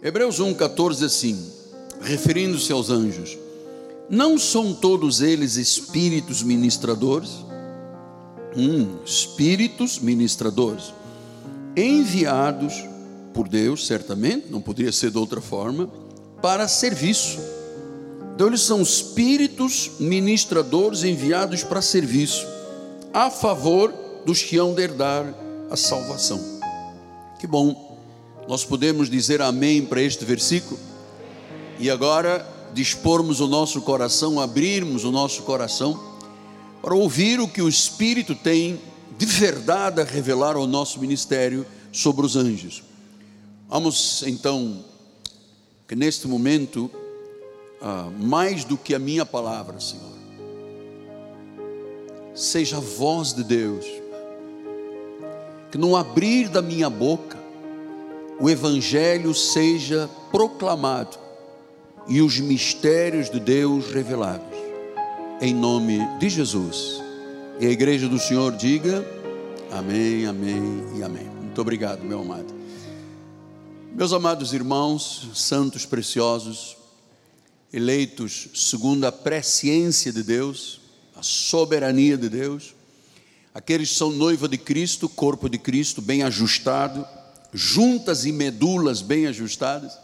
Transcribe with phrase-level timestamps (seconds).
[0.00, 1.50] Hebreus 1,14 assim,
[2.00, 3.36] referindo-se aos anjos:
[4.08, 7.30] Não são todos eles espíritos ministradores?
[8.56, 10.94] Hum, espíritos ministradores,
[11.76, 12.84] enviados
[13.34, 15.90] por Deus, certamente, não poderia ser de outra forma,
[16.40, 17.38] para serviço.
[18.34, 22.46] Então, eles são espíritos ministradores enviados para serviço,
[23.12, 23.92] a favor
[24.24, 25.34] dos que hão de herdar
[25.68, 26.40] a salvação.
[27.40, 27.87] Que bom,
[28.48, 30.80] nós podemos dizer amém para este versículo,
[31.78, 36.16] e agora dispormos o nosso coração, abrirmos o nosso coração,
[36.80, 38.80] para ouvir o que o Espírito tem
[39.18, 42.82] de verdade a revelar ao nosso ministério sobre os anjos.
[43.68, 44.82] Vamos então,
[45.86, 46.90] que neste momento,
[47.82, 50.16] ah, mais do que a minha palavra, Senhor,
[52.34, 53.84] seja a voz de Deus,
[55.70, 57.37] que no abrir da minha boca,
[58.40, 61.18] o Evangelho seja proclamado
[62.06, 64.56] e os mistérios de Deus revelados,
[65.40, 67.02] em nome de Jesus.
[67.60, 69.04] E a igreja do Senhor diga:
[69.70, 70.62] Amém, Amém
[70.96, 71.28] e Amém.
[71.42, 72.54] Muito obrigado, meu amado.
[73.92, 76.76] Meus amados irmãos, santos preciosos,
[77.72, 80.80] eleitos segundo a presciência de Deus,
[81.16, 82.74] a soberania de Deus,
[83.52, 87.04] aqueles que são noiva de Cristo, corpo de Cristo, bem ajustado,
[87.52, 89.98] juntas e medulas bem ajustadas,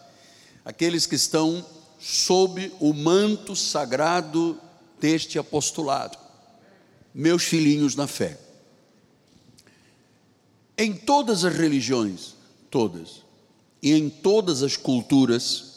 [0.64, 1.64] aqueles que estão
[1.98, 4.58] sob o manto sagrado
[5.00, 6.18] deste apostolado,
[7.14, 8.38] meus filhinhos na fé.
[10.76, 12.34] Em todas as religiões,
[12.70, 13.22] todas,
[13.82, 15.74] e em todas as culturas,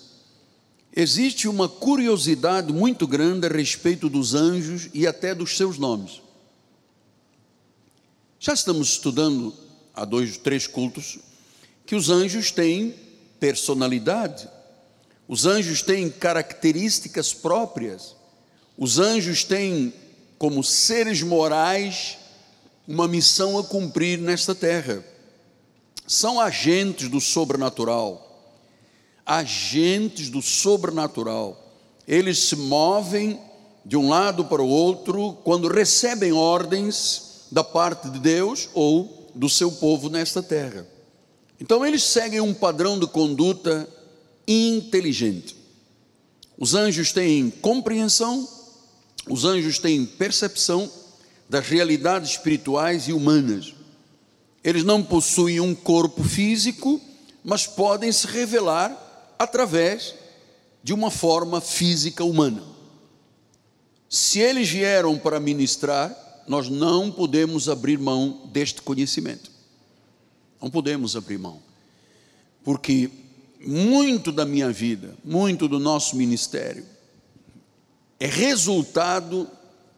[0.95, 6.21] existe uma curiosidade muito grande a respeito dos anjos e até dos seus nomes.
[8.39, 9.53] Já estamos estudando
[9.93, 11.19] há dois, três cultos
[11.87, 12.93] que os anjos têm
[13.39, 14.47] personalidade,
[15.27, 18.15] os anjos têm características próprias,
[18.77, 19.91] os anjos têm,
[20.37, 22.17] como seres morais,
[22.87, 25.03] uma missão a cumprir nesta terra
[26.07, 28.23] são agentes do sobrenatural.
[29.25, 31.61] Agentes do sobrenatural.
[32.07, 33.37] Eles se movem
[33.85, 39.49] de um lado para o outro quando recebem ordens da parte de Deus ou do
[39.49, 40.87] seu povo nesta terra.
[41.59, 43.87] Então eles seguem um padrão de conduta
[44.47, 45.55] inteligente.
[46.57, 48.47] Os anjos têm compreensão,
[49.29, 50.89] os anjos têm percepção
[51.49, 53.73] das realidades espirituais e humanas.
[54.63, 56.99] Eles não possuem um corpo físico,
[57.43, 60.15] mas podem se revelar através
[60.83, 62.63] de uma forma física humana.
[64.09, 66.15] Se eles vieram para ministrar,
[66.47, 69.51] nós não podemos abrir mão deste conhecimento.
[70.61, 71.61] Não podemos abrir mão.
[72.63, 73.09] Porque
[73.59, 76.85] muito da minha vida, muito do nosso ministério,
[78.19, 79.49] é resultado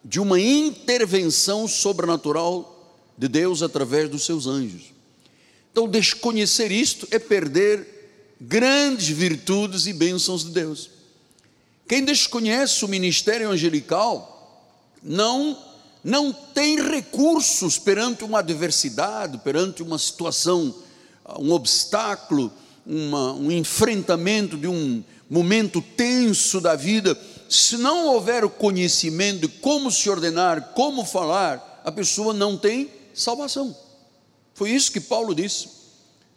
[0.04, 4.94] de uma intervenção sobrenatural de Deus através dos seus anjos.
[5.72, 8.00] Então, desconhecer isto é perder
[8.40, 10.90] grandes virtudes e bênçãos de Deus.
[11.88, 14.36] Quem desconhece o ministério angelical
[15.02, 15.58] não
[16.04, 20.74] não tem recursos perante uma adversidade, perante uma situação,
[21.38, 22.52] um obstáculo,
[22.86, 27.20] uma, um enfrentamento de um momento tenso da vida.
[27.50, 32.90] Se não houver o conhecimento de como se ordenar, como falar, a pessoa não tem
[33.14, 33.76] salvação.
[34.54, 35.70] Foi isso que Paulo disse.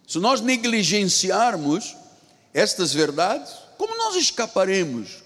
[0.06, 1.96] Se nós negligenciarmos
[2.52, 5.21] estas verdades, como nós escaparemos?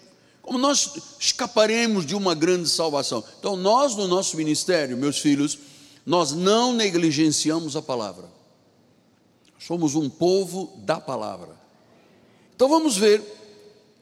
[0.46, 3.22] Como nós escaparemos de uma grande salvação?
[3.38, 5.58] Então, nós no nosso ministério, meus filhos,
[6.06, 8.30] nós não negligenciamos a palavra.
[9.58, 11.56] Somos um povo da palavra.
[12.54, 13.20] Então vamos ver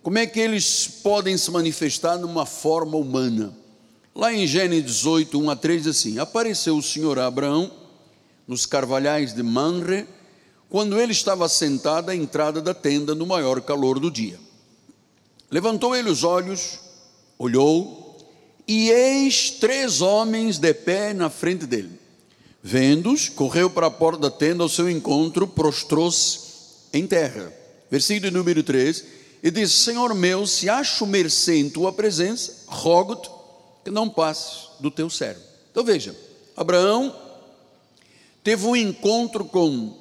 [0.03, 3.57] como é que eles podem se manifestar numa forma humana.
[4.15, 7.73] Lá em Gênesis 18, 1 a 3, diz assim: Apareceu o Senhor a Abraão
[8.47, 10.07] nos carvalhais de Manre,
[10.69, 14.39] quando ele estava sentado à entrada da tenda no maior calor do dia.
[15.51, 16.79] Levantou ele os olhos,
[17.39, 18.17] olhou,
[18.67, 21.99] e eis três homens de pé na frente dele.
[22.63, 26.41] Vendo-os, correu para a porta da tenda ao seu encontro, prostrou-se
[26.93, 27.53] em terra.
[27.91, 29.05] Versículo número 3,
[29.43, 33.29] e disse: Senhor meu, se acho mercê em tua presença, rogo-te
[33.85, 35.43] que não passe do teu servo.
[35.71, 36.17] Então veja,
[36.57, 37.15] Abraão
[38.43, 39.95] teve um encontro com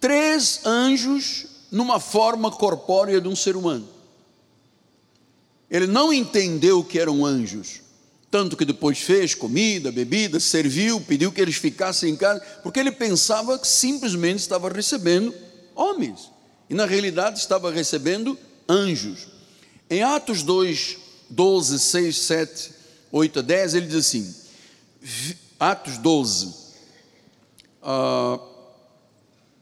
[0.00, 3.88] três anjos numa forma corpórea de um ser humano.
[5.70, 7.80] Ele não entendeu que eram anjos,
[8.30, 12.90] tanto que depois fez comida, bebida, serviu, pediu que eles ficassem em casa, porque ele
[12.90, 15.34] pensava que simplesmente estava recebendo
[15.74, 16.30] homens.
[16.68, 18.38] e na realidade estava recebendo
[18.68, 19.28] anjos.
[19.88, 20.98] Em Atos 2,
[21.30, 22.72] 12, 6, 7,
[23.10, 24.34] 8 a 10, ele diz assim:
[25.58, 26.54] Atos 12,
[27.82, 28.40] uh,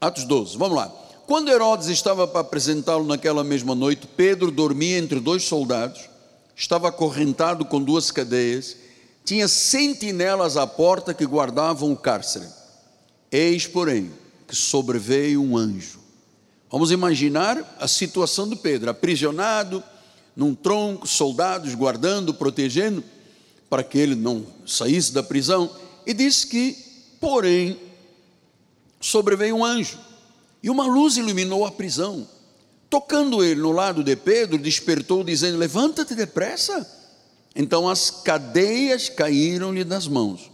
[0.01, 1.06] Atos 12, vamos lá.
[1.27, 6.09] Quando Herodes estava para apresentá-lo naquela mesma noite, Pedro dormia entre dois soldados,
[6.55, 8.77] estava acorrentado com duas cadeias,
[9.25, 12.45] tinha sentinelas à porta que guardavam o cárcere.
[13.29, 14.09] Eis, porém,
[14.47, 15.99] que sobreveio um anjo.
[16.71, 19.83] Vamos imaginar a situação de Pedro, aprisionado
[20.33, 23.03] num tronco, soldados guardando, protegendo,
[23.69, 25.69] para que ele não saísse da prisão.
[26.05, 26.77] E diz que,
[27.19, 27.77] porém,
[29.01, 30.06] sobreveio um anjo,
[30.61, 32.27] e uma luz iluminou a prisão.
[32.89, 36.95] Tocando ele no lado de Pedro, despertou, dizendo: Levanta-te depressa.
[37.55, 40.51] Então as cadeias caíram-lhe das mãos.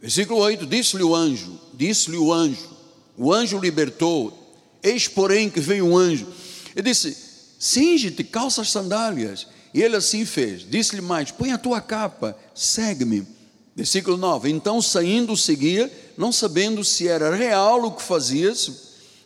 [0.00, 2.68] Versículo 8: Disse-lhe o anjo, disse-lhe o anjo,
[3.16, 4.38] o anjo libertou.
[4.82, 6.26] Eis, porém, que veio um anjo.
[6.74, 7.16] Ele disse:
[7.58, 9.46] Cinge-te, calça as sandálias.
[9.72, 10.68] E ele assim fez.
[10.68, 13.26] Disse-lhe mais: Põe a tua capa, segue-me.
[13.74, 18.52] Versículo 9: Então saindo seguia, não sabendo se era real o que fazia,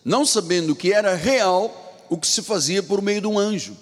[0.07, 3.77] não sabendo que era real o que se fazia por meio de um anjo.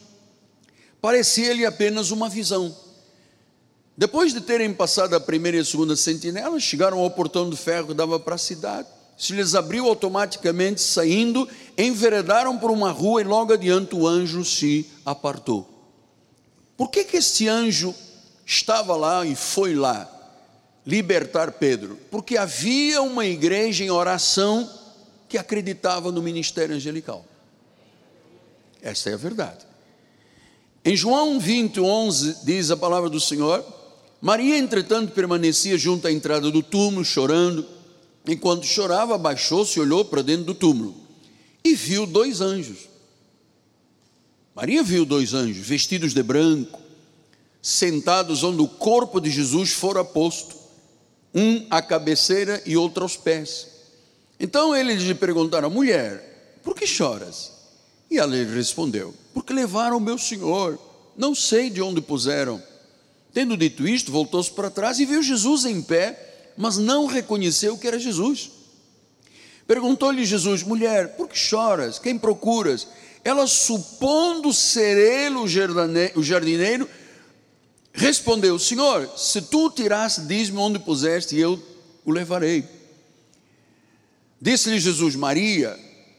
[0.98, 2.74] Parecia-lhe apenas uma visão.
[3.94, 7.88] Depois de terem passado a primeira e a segunda sentinela, chegaram ao portão de ferro
[7.88, 8.88] que dava para a cidade.
[9.18, 14.90] Se lhes abriu automaticamente, saindo, enveredaram por uma rua e logo adiante o anjo se
[15.04, 15.68] apartou.
[16.74, 17.94] Por que, que este anjo
[18.46, 20.10] estava lá e foi lá
[20.86, 21.98] libertar Pedro?
[22.10, 24.83] Porque havia uma igreja em oração
[25.34, 27.26] que acreditava no ministério angelical.
[28.80, 29.66] Essa é a verdade.
[30.84, 33.64] Em João 20, 11, diz a palavra do Senhor
[34.20, 37.66] Maria, entretanto, permanecia junto à entrada do túmulo, chorando.
[38.28, 40.94] Enquanto chorava, abaixou-se e olhou para dentro do túmulo
[41.64, 42.88] e viu dois anjos.
[44.54, 46.80] Maria viu dois anjos vestidos de branco,
[47.60, 50.54] sentados onde o corpo de Jesus fora posto,
[51.34, 53.73] um à cabeceira e outro aos pés.
[54.44, 57.50] Então eles lhe perguntaram: mulher, por que choras?
[58.10, 60.78] E ela lhe respondeu: Porque levaram o meu senhor,
[61.16, 62.62] não sei de onde puseram.
[63.32, 67.86] Tendo dito isto, voltou-se para trás e viu Jesus em pé, mas não reconheceu que
[67.86, 68.50] era Jesus.
[69.66, 71.98] Perguntou-lhe Jesus: Mulher, por que choras?
[71.98, 72.86] Quem procuras?
[73.24, 76.86] Ela, supondo ser ele o jardineiro,
[77.94, 81.58] respondeu: Senhor, se tu o tirasse, diz-me onde puseste e eu
[82.04, 82.73] o levarei.
[84.44, 85.74] Disse-lhe Jesus: Maria.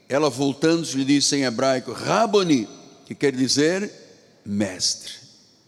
[0.10, 2.68] Ela, voltando-se, lhe disse em hebraico: Raboni,
[3.06, 3.92] que quer dizer
[4.44, 5.14] mestre.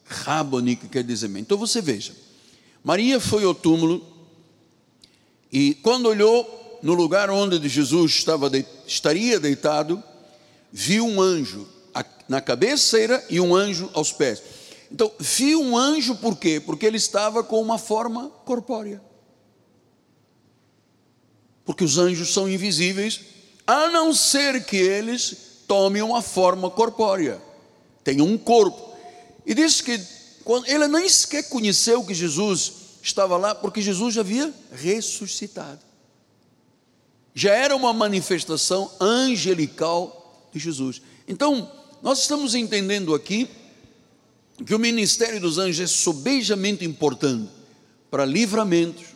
[0.05, 1.41] Raboni, que quer dizer mãe.
[1.41, 2.13] Então você veja,
[2.83, 4.03] Maria foi ao túmulo
[5.51, 10.01] e quando olhou no lugar onde Jesus estava de, estaria deitado,
[10.71, 11.67] viu um anjo
[12.27, 14.41] na cabeceira e um anjo aos pés.
[14.91, 16.59] Então, viu um anjo por quê?
[16.59, 19.01] Porque ele estava com uma forma corpórea.
[21.67, 23.19] Porque os anjos são invisíveis,
[23.67, 25.35] a não ser que eles
[25.67, 27.41] tomem uma forma corpórea,
[28.05, 28.95] tenham um corpo.
[29.45, 30.01] E diz que
[30.65, 32.71] ele nem sequer conheceu que Jesus
[33.03, 35.81] estava lá, porque Jesus já havia ressuscitado.
[37.35, 41.01] Já era uma manifestação angelical de Jesus.
[41.27, 41.69] Então,
[42.01, 43.49] nós estamos entendendo aqui
[44.65, 47.51] que o ministério dos anjos é sobejamente importante
[48.09, 49.07] para livramentos,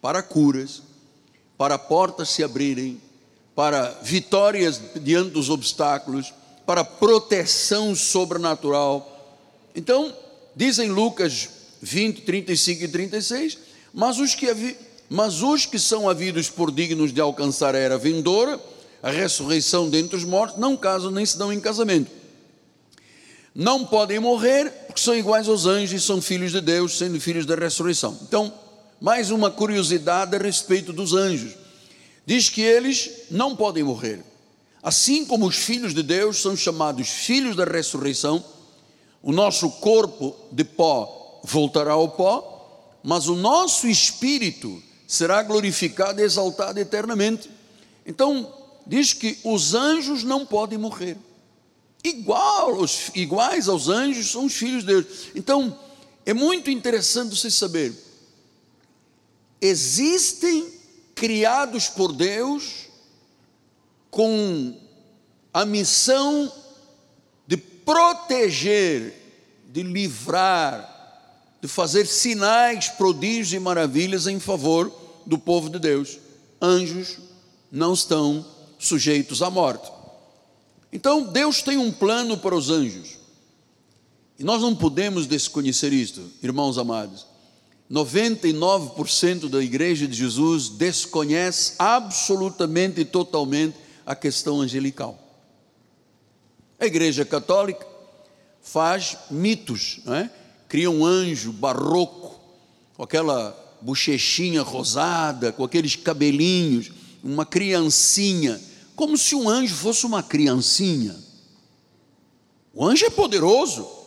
[0.00, 0.82] para curas,
[1.60, 2.98] para portas se abrirem,
[3.54, 6.32] para vitórias diante dos obstáculos,
[6.64, 9.20] para proteção sobrenatural
[9.74, 10.14] então,
[10.54, 11.48] dizem Lucas
[11.80, 13.58] 20, 35 e 36,
[13.92, 14.76] mas os que,
[15.08, 18.60] mas os que são havidos por dignos de alcançar a era vindoura,
[19.02, 22.10] a ressurreição dentre os mortos, não casam nem se dão em casamento.
[23.54, 27.46] Não podem morrer, porque são iguais aos anjos e são filhos de Deus, sendo filhos
[27.46, 28.16] da ressurreição.
[28.22, 28.52] Então,
[29.00, 31.54] mais uma curiosidade a respeito dos anjos.
[32.26, 34.22] Diz que eles não podem morrer.
[34.82, 38.44] Assim como os filhos de Deus são chamados filhos da ressurreição,
[39.22, 46.24] o nosso corpo de pó voltará ao pó, mas o nosso espírito será glorificado e
[46.24, 47.50] exaltado eternamente.
[48.06, 48.52] Então,
[48.86, 51.16] diz que os anjos não podem morrer.
[52.04, 55.06] Igual, iguais aos anjos são os filhos de Deus.
[55.34, 55.76] Então,
[56.24, 57.92] é muito interessante você saber:
[59.60, 60.72] existem
[61.14, 62.86] criados por Deus
[64.10, 64.76] com
[65.52, 66.52] a missão
[67.90, 69.14] proteger,
[69.68, 70.86] de livrar,
[71.60, 74.92] de fazer sinais, prodígios e maravilhas em favor
[75.26, 76.18] do povo de Deus.
[76.62, 77.18] Anjos
[77.70, 78.46] não estão
[78.78, 79.90] sujeitos à morte.
[80.92, 83.18] Então, Deus tem um plano para os anjos.
[84.38, 87.26] E nós não podemos desconhecer isto, irmãos amados.
[87.90, 95.18] 99% da igreja de Jesus desconhece absolutamente e totalmente a questão angelical.
[96.78, 97.86] A igreja católica
[98.62, 100.30] faz mitos, não é?
[100.68, 102.40] cria um anjo barroco,
[102.94, 106.92] com aquela bochechinha rosada, com aqueles cabelinhos,
[107.24, 108.60] uma criancinha,
[108.94, 111.16] como se um anjo fosse uma criancinha.
[112.72, 113.99] O anjo é poderoso.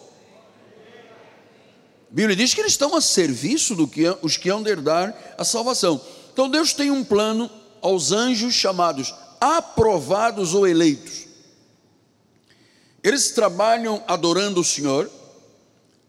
[2.13, 5.43] Bíblia diz que eles estão a serviço do que os que hão de herdar a
[5.43, 5.99] salvação.
[6.31, 7.49] Então Deus tem um plano
[7.81, 11.25] aos anjos chamados aprovados ou eleitos.
[13.03, 15.09] Eles trabalham adorando o Senhor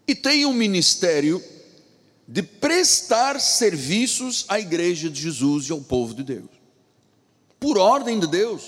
[0.07, 1.43] e têm um ministério
[2.29, 6.51] de prestar serviços à igreja de Jesus e ao povo de Deus.
[7.59, 8.63] Por ordem de Deus.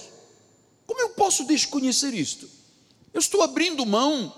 [0.86, 2.48] Como eu posso desconhecer isto?
[3.12, 4.34] Eu estou abrindo mão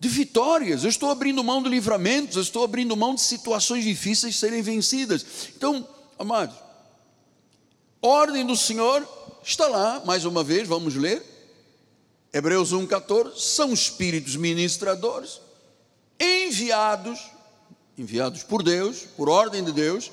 [0.00, 4.34] de vitórias, eu estou abrindo mão de livramentos, eu estou abrindo mão de situações difíceis
[4.34, 5.24] serem vencidas.
[5.54, 5.86] Então,
[6.18, 6.56] amados,
[8.00, 9.06] ordem do Senhor
[9.44, 11.22] está lá, mais uma vez, vamos ler.
[12.32, 15.38] Hebreus 1,14, são espíritos ministradores,
[16.18, 17.20] enviados,
[17.98, 20.10] enviados por Deus, por ordem de Deus,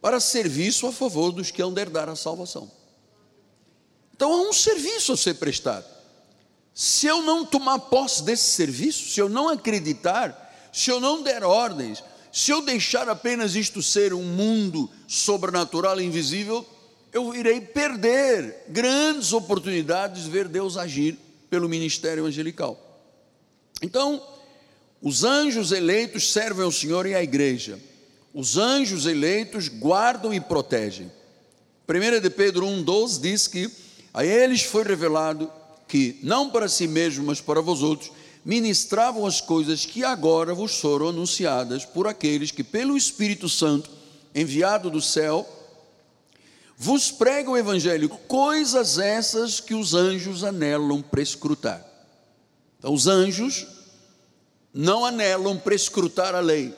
[0.00, 2.68] para serviço a favor dos que hão de herdar a salvação.
[4.16, 5.95] Então há um serviço a ser prestado.
[6.78, 11.42] Se eu não tomar posse desse serviço, se eu não acreditar, se eu não der
[11.42, 16.66] ordens, se eu deixar apenas isto ser um mundo sobrenatural e invisível,
[17.14, 21.18] eu irei perder grandes oportunidades de ver Deus agir
[21.48, 23.00] pelo ministério angelical.
[23.80, 24.22] Então,
[25.00, 27.80] os anjos eleitos servem ao Senhor e à igreja.
[28.34, 31.10] Os anjos eleitos guardam e protegem.
[31.88, 33.70] 1 de Pedro 1,12 diz que
[34.12, 35.50] a eles foi revelado
[35.88, 38.10] que, não para si mesmo, mas para vós outros,
[38.44, 43.90] ministravam as coisas que agora vos foram anunciadas por aqueles que, pelo Espírito Santo,
[44.34, 45.46] enviado do céu,
[46.76, 51.84] vos pregam o Evangelho, coisas essas que os anjos anelam prescrutar.
[52.78, 53.66] Então, os anjos
[54.72, 56.74] não anelam prescrutar a lei.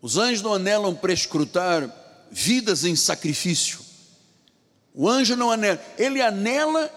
[0.00, 1.94] Os anjos não anelam prescrutar
[2.30, 3.80] vidas em sacrifício.
[4.94, 6.90] O anjo não anela, ele anela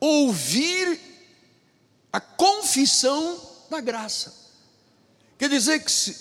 [0.00, 0.98] ouvir
[2.12, 3.40] a confissão
[3.70, 4.34] da graça.
[5.38, 6.16] Quer dizer que se,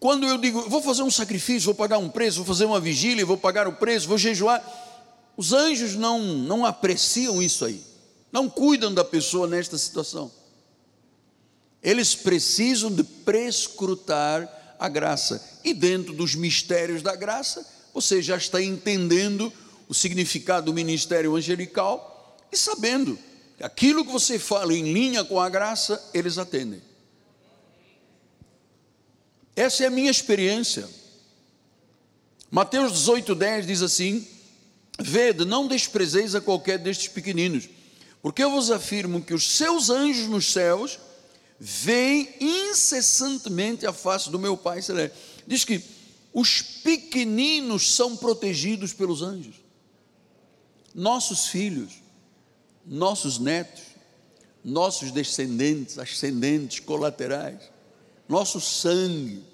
[0.00, 3.24] quando eu digo, vou fazer um sacrifício, vou pagar um preço, vou fazer uma vigília,
[3.24, 4.62] vou pagar o preço, vou jejuar,
[5.36, 7.82] os anjos não, não apreciam isso aí,
[8.30, 10.30] não cuidam da pessoa nesta situação.
[11.82, 15.42] Eles precisam de prescrutar a graça.
[15.62, 19.52] E dentro dos mistérios da graça, você já está entendendo
[19.88, 22.13] o significado do ministério angelical
[22.54, 23.18] e sabendo
[23.56, 26.80] que aquilo que você fala em linha com a graça, eles atendem.
[29.54, 30.88] Essa é a minha experiência.
[32.50, 34.26] Mateus 18:10 diz assim:
[34.98, 37.68] Vede, não desprezeis a qualquer destes pequeninos,
[38.22, 40.98] porque eu vos afirmo que os seus anjos nos céus
[41.58, 45.16] veem incessantemente a face do meu Pai Celeste.
[45.46, 45.82] Diz que
[46.32, 49.56] os pequeninos são protegidos pelos anjos.
[50.92, 52.03] Nossos filhos,
[52.86, 53.82] nossos netos,
[54.64, 57.60] nossos descendentes, ascendentes, colaterais,
[58.28, 59.44] nosso sangue.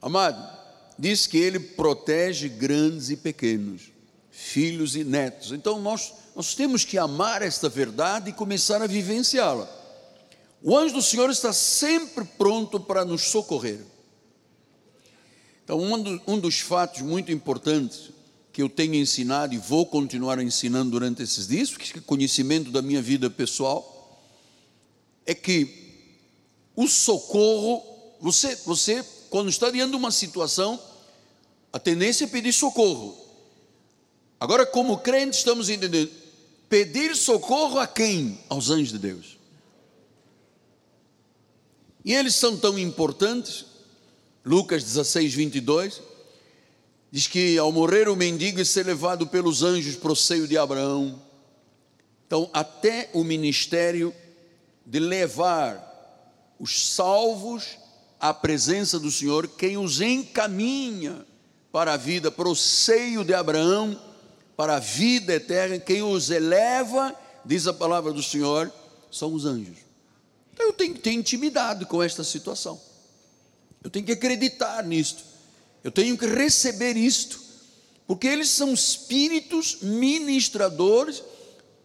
[0.00, 0.58] Amado,
[0.98, 3.90] diz que ele protege grandes e pequenos,
[4.30, 5.52] filhos e netos.
[5.52, 9.68] Então nós, nós temos que amar esta verdade e começar a vivenciá-la.
[10.62, 13.80] O anjo do Senhor está sempre pronto para nos socorrer.
[15.64, 18.10] Então, um, do, um dos fatos muito importantes
[18.52, 22.82] que eu tenho ensinado e vou continuar ensinando durante esses dias, que é conhecimento da
[22.82, 24.22] minha vida pessoal,
[25.24, 25.68] é que
[26.74, 27.82] o socorro,
[28.20, 30.80] você, você quando está diante de uma situação,
[31.72, 33.16] a tendência é pedir socorro.
[34.40, 36.10] Agora, como crentes, estamos entendendo,
[36.68, 38.40] pedir socorro a quem?
[38.48, 39.38] Aos anjos de Deus.
[42.04, 43.66] E eles são tão importantes,
[44.44, 46.02] Lucas 16, 22,
[47.10, 50.56] diz que ao morrer o mendigo e ser levado pelos anjos para o seio de
[50.56, 51.20] Abraão,
[52.26, 54.14] então até o ministério
[54.86, 55.88] de levar
[56.58, 57.78] os salvos
[58.20, 61.24] à presença do Senhor, quem os encaminha
[61.72, 63.98] para a vida, para o seio de Abraão,
[64.56, 67.14] para a vida eterna, quem os eleva,
[67.44, 68.70] diz a palavra do Senhor,
[69.10, 69.78] são os anjos.
[70.52, 72.78] Então eu tenho que ter intimidade com esta situação.
[73.82, 75.29] Eu tenho que acreditar nisto.
[75.82, 77.40] Eu tenho que receber isto.
[78.06, 81.22] Porque eles são espíritos ministradores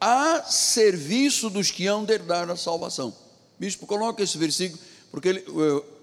[0.02, 3.16] a serviço dos que hão de herdar a salvação.
[3.60, 5.46] Bispo, coloca esse versículo, porque ele,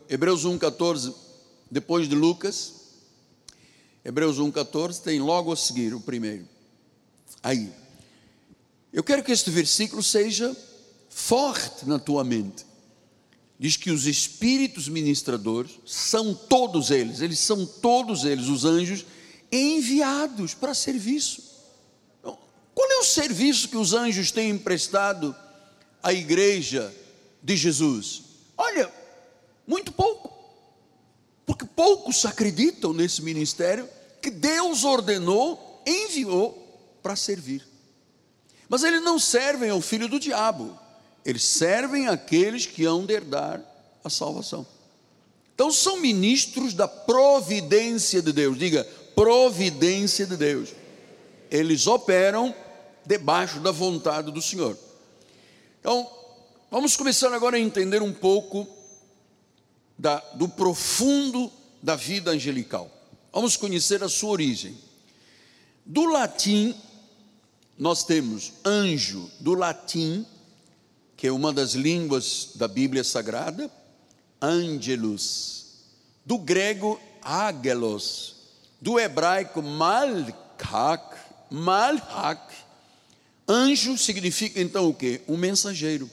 [0.08, 1.12] Hebreus 1,14,
[1.70, 2.72] depois de Lucas,
[4.04, 6.48] Hebreus 1,14 tem logo a seguir o primeiro.
[7.42, 7.72] Aí,
[8.92, 10.56] eu quero que este versículo seja
[11.08, 12.64] forte na tua mente.
[13.62, 19.06] Diz que os espíritos ministradores são todos eles, eles são todos eles, os anjos,
[19.52, 21.44] enviados para serviço.
[22.18, 22.36] Então,
[22.74, 25.32] qual é o serviço que os anjos têm emprestado
[26.02, 26.92] à igreja
[27.40, 28.22] de Jesus?
[28.58, 28.92] Olha,
[29.64, 30.36] muito pouco,
[31.46, 33.88] porque poucos acreditam nesse ministério
[34.20, 37.64] que Deus ordenou, enviou para servir.
[38.68, 40.76] Mas eles não servem ao filho do diabo,
[41.24, 43.60] eles servem àqueles que hão de herdar
[44.02, 44.66] a salvação.
[45.54, 50.70] Então são ministros da providência de Deus, diga, providência de Deus.
[51.50, 52.54] Eles operam
[53.06, 54.76] debaixo da vontade do Senhor.
[55.80, 56.08] Então,
[56.70, 58.66] vamos começar agora a entender um pouco
[59.98, 61.52] da, do profundo
[61.82, 62.90] da vida angelical.
[63.32, 64.76] Vamos conhecer a sua origem.
[65.84, 66.74] Do latim,
[67.78, 70.24] nós temos anjo, do latim,
[71.22, 73.70] que é uma das línguas da Bíblia Sagrada,
[74.42, 75.66] angelus.
[76.26, 78.34] Do grego, ágelos
[78.80, 81.16] do hebraico malhak,
[81.48, 82.52] malhak.
[83.48, 85.20] Anjo significa então o que?
[85.28, 86.10] Um mensageiro.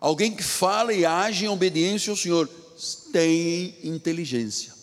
[0.00, 2.48] Alguém que fala e age em obediência ao Senhor,
[3.12, 4.74] tem inteligência.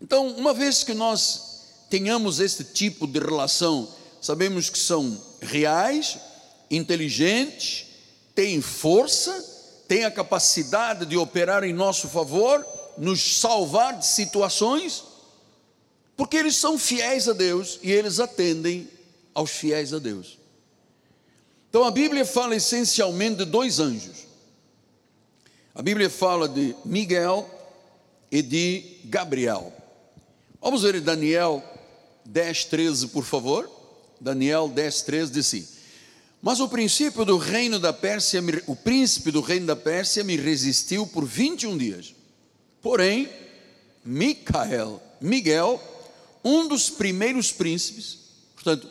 [0.00, 6.16] Então, uma vez que nós tenhamos este tipo de relação, sabemos que são reais,
[6.70, 7.89] inteligentes,
[8.40, 12.66] têm força, têm a capacidade de operar em nosso favor,
[12.96, 15.04] nos salvar de situações,
[16.16, 18.88] porque eles são fiéis a Deus e eles atendem
[19.34, 20.38] aos fiéis a Deus.
[21.68, 24.26] Então a Bíblia fala essencialmente de dois anjos.
[25.74, 27.46] A Bíblia fala de Miguel
[28.32, 29.70] e de Gabriel.
[30.62, 31.62] Vamos ver Daniel
[32.24, 33.70] 10, 13, por favor.
[34.18, 35.79] Daniel 10, 13 diz assim:
[36.42, 41.06] Mas o princípio do reino da Pérsia, o príncipe do reino da Pérsia me resistiu
[41.06, 42.14] por 21 dias.
[42.80, 43.28] Porém,
[44.04, 45.82] Micael, Miguel,
[46.42, 48.18] um dos primeiros príncipes,
[48.54, 48.88] portanto,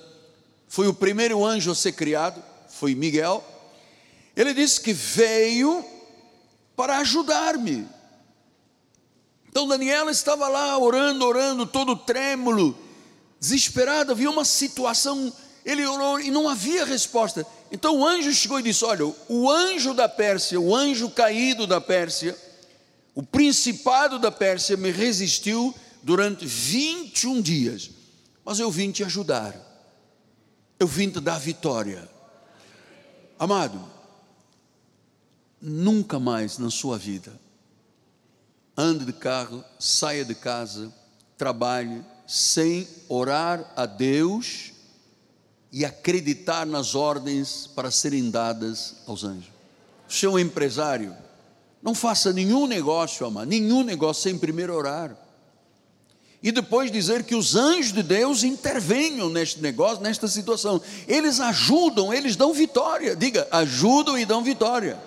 [0.67, 3.43] foi o primeiro anjo a ser criado, foi Miguel.
[4.35, 5.83] Ele disse que veio
[6.75, 7.87] para ajudar-me.
[9.49, 12.77] Então Daniela estava lá orando, orando, todo trêmulo,
[13.39, 15.33] desesperado, havia uma situação,
[15.65, 17.45] ele orou e não havia resposta.
[17.71, 21.79] Então o anjo chegou e disse: Olha, o anjo da Pérsia, o anjo caído da
[21.81, 22.37] Pérsia,
[23.13, 27.91] o principado da Pérsia me resistiu durante 21 dias,
[28.43, 29.55] mas eu vim te ajudar,
[30.79, 32.09] eu vim te dar vitória.
[33.37, 33.79] Amado,
[35.61, 37.37] nunca mais na sua vida,
[38.75, 40.93] ande de carro, saia de casa,
[41.37, 44.68] trabalhe, sem orar a Deus
[45.71, 49.51] e acreditar nas ordens para serem dadas aos anjos.
[50.07, 51.15] Se é um empresário,
[51.81, 55.15] não faça nenhum negócio, amado, nenhum negócio sem primeiro orar
[56.41, 60.81] e depois dizer que os anjos de Deus intervenham neste negócio, nesta situação.
[61.05, 63.15] Eles ajudam, eles dão vitória.
[63.15, 64.97] Diga, ajudam e dão vitória.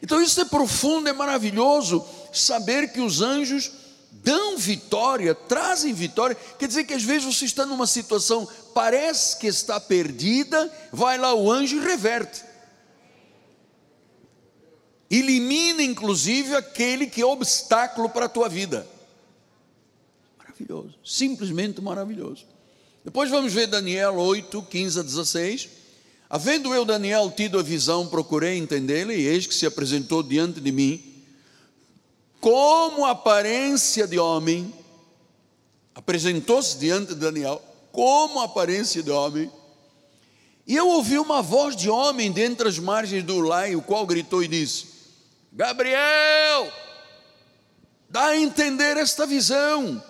[0.00, 3.72] Então isso é profundo, é maravilhoso saber que os anjos
[4.10, 6.36] dão vitória, trazem vitória.
[6.58, 11.34] Quer dizer que às vezes você está numa situação, parece que está perdida, vai lá
[11.34, 12.44] o anjo e reverte.
[15.10, 18.86] Elimina inclusive aquele que é obstáculo para a tua vida
[20.58, 22.44] maravilhoso, simplesmente maravilhoso.
[23.04, 25.68] Depois vamos ver Daniel 8, 15 a 16.
[26.28, 30.70] Havendo eu, Daniel, tido a visão, procurei entendê-la, e eis que se apresentou diante de
[30.70, 31.07] mim,
[32.40, 34.72] como aparência de homem,
[35.94, 39.50] apresentou-se diante de Daniel, como aparência de homem,
[40.68, 44.42] e eu ouvi uma voz de homem dentre as margens do Lai, o qual gritou
[44.42, 44.86] e disse:
[45.50, 46.70] Gabriel,
[48.08, 50.02] dá a entender esta visão.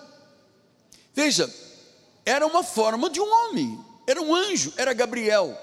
[1.14, 1.48] Veja,
[2.26, 5.56] era uma forma de um homem, era um anjo, era Gabriel.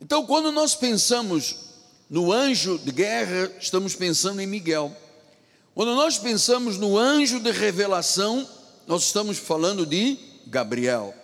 [0.00, 1.56] Então, quando nós pensamos
[2.08, 4.96] no anjo de guerra, estamos pensando em Miguel.
[5.78, 8.44] Quando nós pensamos no anjo de revelação,
[8.84, 11.14] nós estamos falando de Gabriel.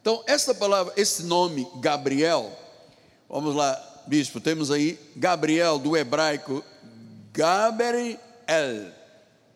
[0.00, 2.56] Então, essa palavra, esse nome Gabriel,
[3.28, 6.64] vamos lá, bispo, temos aí Gabriel do hebraico
[7.32, 8.16] Gabriel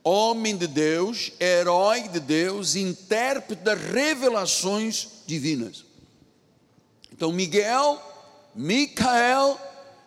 [0.02, 5.84] homem de Deus, herói de Deus, intérprete das revelações divinas.
[7.12, 8.02] Então, Miguel,
[8.52, 9.60] Micael,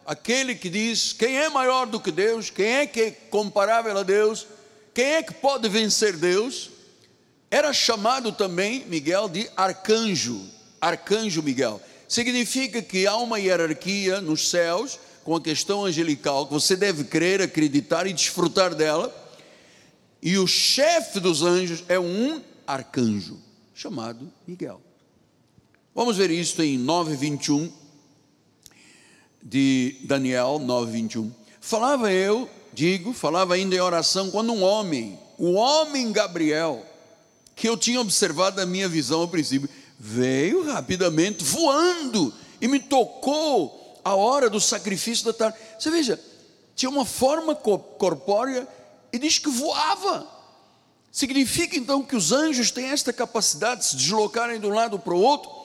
[0.05, 4.03] aquele que diz quem é maior do que Deus, quem é que é comparável a
[4.03, 4.47] Deus,
[4.93, 6.69] quem é que pode vencer Deus,
[7.49, 10.41] era chamado também Miguel de arcanjo,
[10.81, 11.81] arcanjo Miguel.
[12.07, 17.41] Significa que há uma hierarquia nos céus com a questão angelical que você deve crer,
[17.41, 19.13] acreditar e desfrutar dela.
[20.21, 23.39] E o chefe dos anjos é um arcanjo
[23.73, 24.81] chamado Miguel.
[25.95, 27.71] Vamos ver isso em 9:21
[29.43, 31.29] de Daniel 9:21.
[31.59, 36.83] Falava eu, digo, falava ainda em oração quando um homem, o homem Gabriel,
[37.55, 43.99] que eu tinha observado na minha visão ao princípio, veio rapidamente voando e me tocou
[44.03, 45.57] a hora do sacrifício da tarde.
[45.77, 46.19] Você veja,
[46.75, 48.67] tinha uma forma corpórea
[49.11, 50.27] e diz que voava.
[51.11, 55.13] Significa então que os anjos têm esta capacidade de se deslocarem de um lado para
[55.13, 55.62] o outro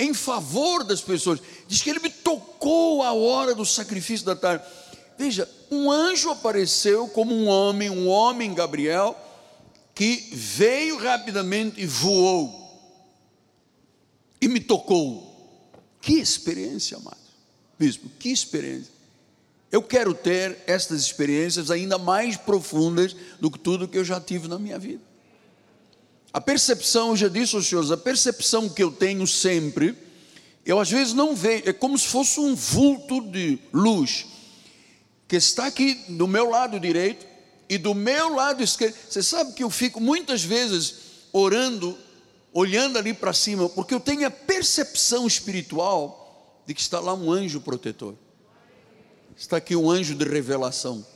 [0.00, 1.40] em favor das pessoas.
[1.68, 4.64] Diz que ele me tocou a hora do sacrifício da tarde.
[5.18, 9.14] Veja, um anjo apareceu como um homem, um homem Gabriel,
[9.94, 12.58] que veio rapidamente e voou
[14.40, 15.28] e me tocou.
[16.00, 17.18] Que experiência, amado.
[17.78, 18.92] Bispo, que experiência.
[19.70, 24.48] Eu quero ter estas experiências ainda mais profundas do que tudo que eu já tive
[24.48, 25.09] na minha vida.
[26.32, 29.96] A percepção, já disse aos senhores, a percepção que eu tenho sempre,
[30.64, 34.26] eu às vezes não vejo, é como se fosse um vulto de luz
[35.26, 37.26] que está aqui do meu lado direito
[37.68, 38.96] e do meu lado esquerdo.
[39.08, 40.94] Você sabe que eu fico muitas vezes
[41.32, 41.96] orando,
[42.52, 47.30] olhando ali para cima, porque eu tenho a percepção espiritual de que está lá um
[47.30, 48.14] anjo protetor.
[49.36, 51.06] Está aqui um anjo de revelação.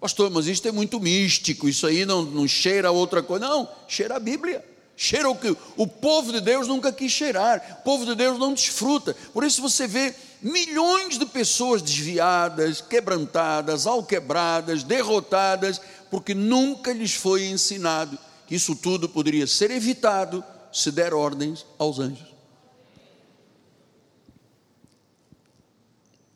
[0.00, 3.48] Pastor, mas isso é muito místico, isso aí não, não cheira a outra coisa.
[3.48, 4.64] Não, cheira a Bíblia.
[4.96, 7.78] Cheira o que o povo de Deus nunca quis cheirar.
[7.80, 9.14] O povo de Deus não desfruta.
[9.32, 15.80] Por isso você vê milhões de pessoas desviadas, quebrantadas, alquebradas, derrotadas,
[16.10, 21.98] porque nunca lhes foi ensinado que isso tudo poderia ser evitado se der ordens aos
[21.98, 22.26] anjos.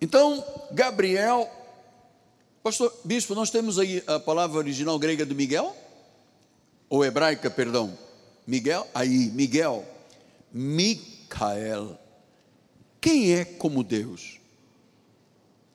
[0.00, 1.50] Então, Gabriel,
[2.62, 5.76] pastor, bispo, nós temos aí a palavra original grega de Miguel,
[6.88, 7.96] ou hebraica, perdão,
[8.46, 9.84] Miguel, aí, Miguel,
[10.52, 11.98] Micael.
[13.00, 14.38] Quem é como Deus?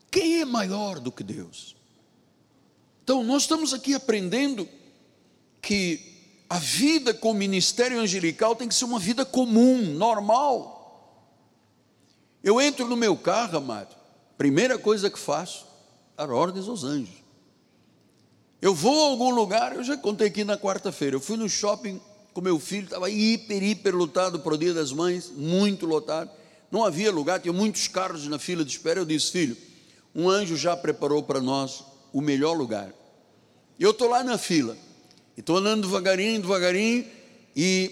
[0.10, 1.76] Quem é maior do que Deus?
[3.04, 4.67] Então, nós estamos aqui aprendendo
[5.62, 6.15] que
[6.50, 10.76] a vida com o ministério angelical tem que ser uma vida comum, normal.
[12.43, 13.97] Eu entro no meu carro, amado,
[14.38, 15.66] Primeira coisa que faço,
[16.17, 17.23] dar ordens aos anjos.
[18.60, 22.01] Eu vou a algum lugar, eu já contei aqui na quarta-feira, eu fui no shopping
[22.34, 26.32] com meu filho, estava hiper, hiper lotado para o dia das mães, muito lotado,
[26.71, 29.56] não havia lugar, tinha muitos carros na fila de espera, eu disse, filho,
[30.13, 32.91] um anjo já preparou para nós o melhor lugar.
[33.77, 34.75] E eu estou lá na fila,
[35.38, 37.06] estou andando devagarinho, devagarinho,
[37.56, 37.91] e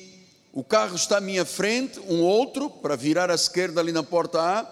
[0.52, 4.42] o carro está à minha frente, um outro, para virar à esquerda ali na porta
[4.42, 4.64] A,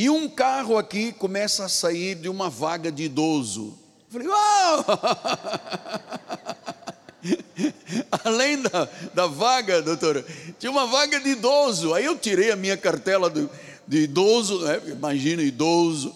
[0.00, 3.78] e um carro aqui começa a sair de uma vaga de idoso.
[4.06, 4.84] Eu falei, uau!
[8.24, 10.24] Além da, da vaga, doutora,
[10.58, 11.92] tinha uma vaga de idoso.
[11.92, 13.46] Aí eu tirei a minha cartela de,
[14.04, 14.80] idoso, né?
[14.86, 16.14] imagina, idoso.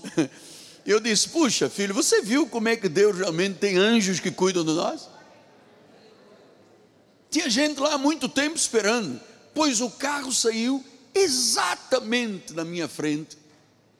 [0.86, 4.64] Eu disse: Puxa, filho, você viu como é que Deus realmente tem anjos que cuidam
[4.64, 5.10] de nós?
[7.30, 9.20] Tinha gente lá há muito tempo esperando,
[9.54, 10.82] pois o carro saiu
[11.14, 13.43] exatamente na minha frente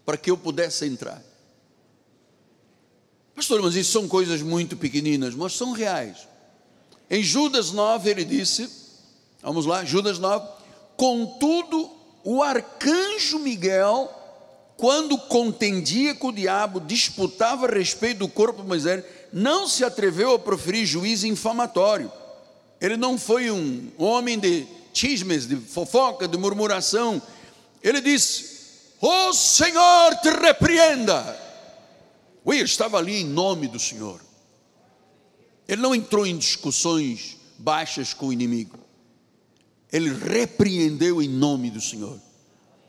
[0.04, 1.22] para que eu pudesse entrar.
[3.34, 6.28] Pastor, mas isso são coisas muito pequeninas, mas são reais.
[7.10, 8.68] Em Judas 9 ele disse,
[9.42, 10.46] vamos lá, Judas 9,
[10.96, 11.90] contudo
[12.22, 14.10] o arcanjo Miguel,
[14.76, 20.34] quando contendia com o diabo, disputava a respeito do corpo de Moisés, não se atreveu
[20.34, 22.10] a proferir juízo infamatório.
[22.80, 27.20] Ele não foi um homem de chismes, de fofoca, de murmuração.
[27.82, 28.53] Ele disse:
[29.06, 31.38] o Senhor te repreenda.
[32.46, 34.18] Will estava ali em nome do Senhor.
[35.68, 38.78] Ele não entrou em discussões baixas com o inimigo.
[39.92, 42.18] Ele repreendeu em nome do Senhor.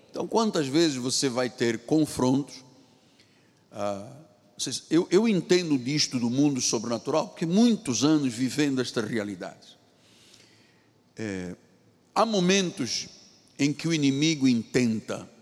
[0.09, 2.63] Então, quantas vezes você vai ter confrontos?
[3.69, 4.09] Ah,
[4.89, 9.77] eu, eu entendo disto do mundo sobrenatural, porque muitos anos vivendo esta realidade.
[11.17, 11.55] É,
[12.13, 13.09] há momentos
[13.59, 15.34] em que o inimigo intenta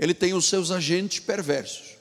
[0.00, 1.98] ele tem os seus agentes perversos,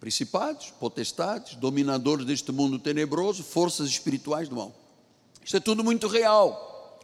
[0.00, 4.74] principados, potestades, dominadores deste mundo tenebroso, forças espirituais do mal.
[5.44, 6.98] Isso é tudo muito real.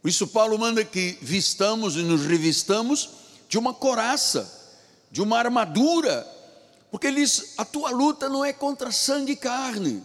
[0.00, 3.10] Por isso Paulo manda que vistamos e nos revistamos
[3.48, 4.48] de uma coraça,
[5.10, 6.24] de uma armadura,
[6.88, 10.04] porque ele diz: a tua luta não é contra sangue e carne,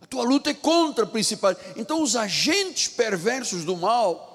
[0.00, 1.56] a tua luta é contra principais.
[1.76, 4.27] Então, os agentes perversos do mal,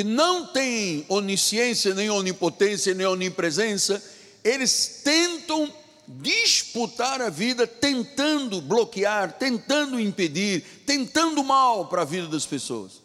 [0.00, 4.02] que não têm onisciência, nem onipotência, nem onipresença,
[4.42, 5.70] eles tentam
[6.08, 13.02] disputar a vida, tentando bloquear, tentando impedir, tentando mal para a vida das pessoas.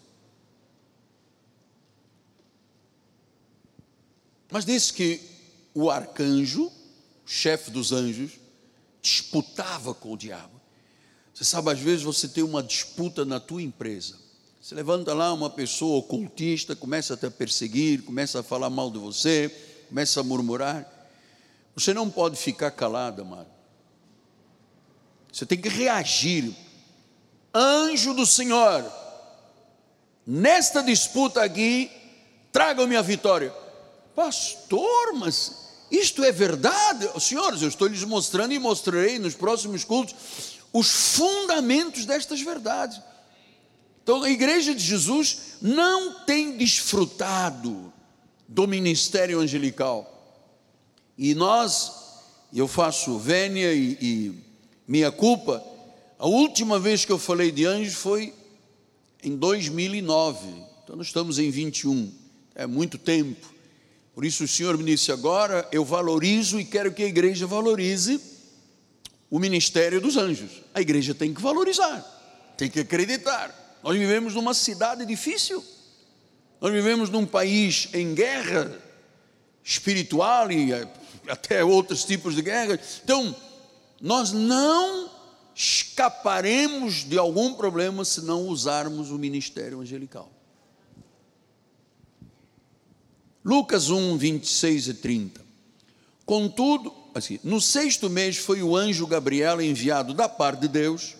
[4.49, 5.19] Mas diz que
[5.73, 6.71] o arcanjo,
[7.25, 8.39] chefe dos anjos,
[9.01, 10.62] disputava com o diabo.
[11.34, 14.24] Você sabe, às vezes você tem uma disputa na tua empresa.
[14.65, 18.97] Você levanta lá uma pessoa ocultista, começa a te perseguir, começa a falar mal de
[18.97, 19.47] você,
[19.88, 20.91] começa a murmurar.
[21.75, 23.45] Você não pode ficar calado, amado.
[25.32, 26.51] Você tem que reagir.
[27.54, 28.91] Anjo do Senhor,
[30.25, 31.91] nesta disputa aqui,
[32.51, 33.54] traga-me a vitória.
[34.15, 37.08] Pastor, mas isto é verdade?
[37.21, 40.15] Senhores, eu estou lhes mostrando e mostrarei nos próximos cultos
[40.73, 42.99] os fundamentos destas verdades.
[44.06, 47.91] Então, a igreja de Jesus não tem desfrutado
[48.48, 50.46] do ministério angelical.
[51.18, 51.91] E nós,
[52.54, 54.36] eu faço vênia e, e
[54.88, 55.65] minha culpa,
[56.20, 58.32] a última vez que eu falei de anjos foi
[59.24, 60.50] em 2009.
[60.84, 62.13] Então, nós estamos em 21,
[62.54, 63.52] é muito tempo.
[64.13, 68.22] Por isso o Senhor me disse agora, eu valorizo e quero que a igreja valorize
[69.32, 70.62] o ministério dos anjos.
[70.76, 73.64] A igreja tem que valorizar, tem que acreditar.
[73.86, 75.63] Nós vivemos numa cidade difícil.
[76.60, 78.82] Nós vivemos num país em guerra
[79.63, 80.71] espiritual e
[81.30, 82.80] até outros tipos de guerra.
[83.04, 83.36] Então,
[84.02, 85.12] nós não
[85.54, 90.32] escaparemos de algum problema se não usarmos o ministério angelical.
[93.43, 95.45] Lucas 1, 26 e 30.
[96.26, 101.15] Contudo, assim, no sexto mês foi o anjo Gabriel enviado da parte de Deus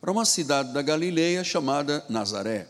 [0.00, 2.66] para uma cidade da Galileia chamada Nazaré.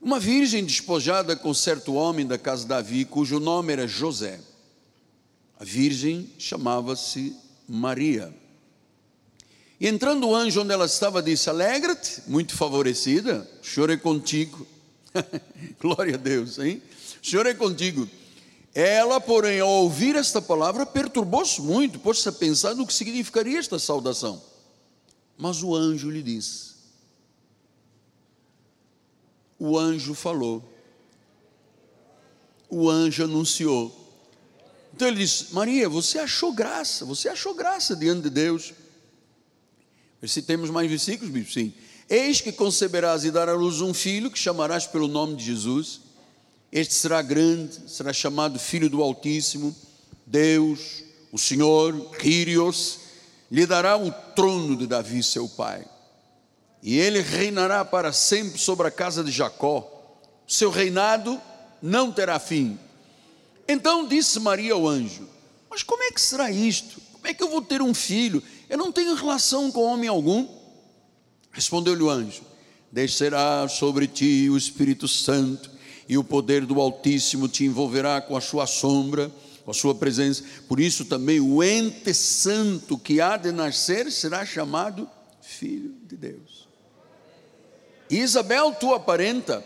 [0.00, 4.40] Uma virgem despojada com certo homem da casa de Davi, cujo nome era José.
[5.60, 7.36] A virgem chamava-se
[7.68, 8.34] Maria.
[9.78, 14.66] E entrando o anjo onde ela estava, disse: Alegra-te, muito favorecida, o Senhor é contigo.
[15.78, 16.82] Glória a Deus, hein?
[17.22, 18.08] O Senhor é contigo.
[18.74, 23.78] Ela, porém, ao ouvir esta palavra, perturbou-se muito, pôs-se a pensar no que significaria esta
[23.78, 24.42] saudação.
[25.42, 26.70] Mas o anjo lhe disse:
[29.58, 30.62] O anjo falou,
[32.70, 33.92] o anjo anunciou.
[34.94, 38.72] Então ele disse: Maria, você achou graça, você achou graça diante de Deus.
[40.24, 41.54] Se temos mais versículos, bispo?
[41.54, 41.74] Sim.
[42.08, 46.02] Eis que conceberás e darás à luz um filho que chamarás pelo nome de Jesus
[46.70, 49.76] este será grande, será chamado Filho do Altíssimo,
[50.24, 51.02] Deus,
[51.32, 53.01] o Senhor, Kyrios,
[53.52, 55.84] lhe dará o trono de Davi, seu pai.
[56.82, 59.86] E ele reinará para sempre sobre a casa de Jacó.
[60.48, 61.38] Seu reinado
[61.82, 62.78] não terá fim.
[63.68, 65.28] Então disse Maria ao anjo:
[65.70, 66.98] Mas como é que será isto?
[67.12, 68.42] Como é que eu vou ter um filho?
[68.70, 70.48] Eu não tenho relação com homem algum.
[71.50, 72.42] Respondeu-lhe o anjo:
[72.90, 75.70] Descerá sobre ti o Espírito Santo
[76.08, 79.30] e o poder do Altíssimo te envolverá com a sua sombra,
[79.64, 80.42] com a sua presença.
[80.68, 85.08] Por isso também o ente santo que há de nascer será chamado
[85.40, 86.68] filho de Deus.
[88.10, 89.64] E Isabel, tua parenta,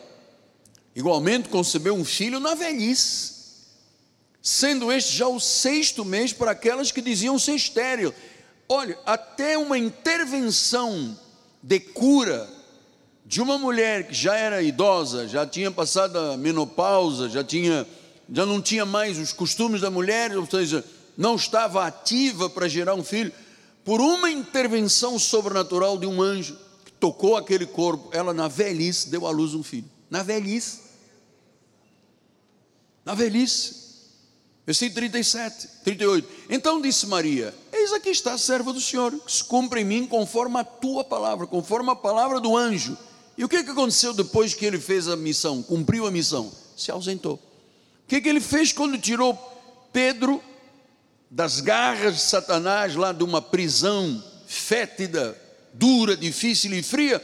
[0.94, 3.34] igualmente concebeu um filho na velhice,
[4.40, 8.14] sendo este já o sexto mês para aquelas que diziam ser estéril.
[8.68, 11.18] Olha, até uma intervenção
[11.62, 12.48] de cura
[13.24, 17.84] de uma mulher que já era idosa, já tinha passado a menopausa, já tinha
[18.32, 20.84] já não tinha mais os costumes da mulher, ou seja,
[21.16, 23.32] não estava ativa para gerar um filho,
[23.84, 29.26] por uma intervenção sobrenatural de um anjo que tocou aquele corpo, ela na velhice deu
[29.26, 29.88] à luz um filho.
[30.10, 30.80] Na velhice.
[33.04, 33.86] Na velhice.
[34.66, 36.28] Versículo 37, 38.
[36.50, 40.06] Então disse Maria: Eis aqui está a serva do Senhor, que se cumpre em mim
[40.08, 42.98] conforme a tua palavra, conforme a palavra do anjo.
[43.38, 46.50] E o que, que aconteceu depois que ele fez a missão, cumpriu a missão?
[46.76, 47.38] Se ausentou.
[48.06, 49.34] O que, que ele fez quando tirou
[49.92, 50.40] Pedro
[51.28, 55.36] das garras de Satanás, lá de uma prisão fétida,
[55.74, 57.20] dura, difícil e fria?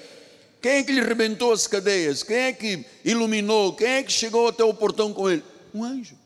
[0.60, 2.24] Quem é que lhe rebentou as cadeias?
[2.24, 3.74] Quem é que iluminou?
[3.74, 5.44] Quem é que chegou até o portão com ele?
[5.72, 6.18] Um anjo.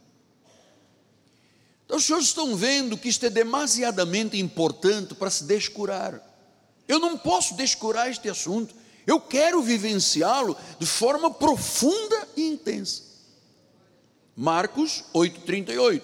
[1.85, 6.19] Então os senhores estão vendo que isto é demasiadamente importante para se descurar.
[6.89, 8.75] Eu não posso descurar este assunto.
[9.07, 13.06] Eu quero vivenciá-lo de forma profunda e intensa.
[14.37, 16.03] Marcos 8,38.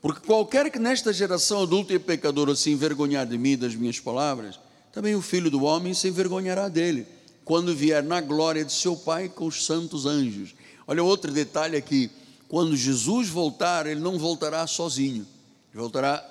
[0.00, 4.00] Porque qualquer que nesta geração adulta e pecadora se envergonhar de mim e das minhas
[4.00, 4.58] palavras,
[4.92, 7.06] também o filho do homem se envergonhará dele,
[7.44, 10.54] quando vier na glória de seu Pai com os santos anjos.
[10.86, 12.10] Olha outro detalhe aqui:
[12.48, 15.26] quando Jesus voltar, ele não voltará sozinho,
[15.70, 16.24] ele voltará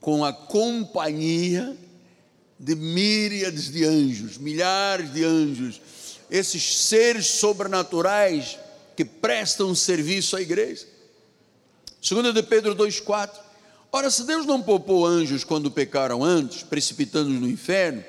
[0.00, 1.76] com a companhia
[2.58, 5.80] de míriades de anjos, milhares de anjos,
[6.30, 8.58] esses seres sobrenaturais
[9.00, 10.86] que prestam serviço à igreja.
[12.06, 13.30] 2 de Pedro 2,4.
[13.90, 18.04] Ora, se Deus não poupou anjos quando pecaram antes, precipitando-os no inferno,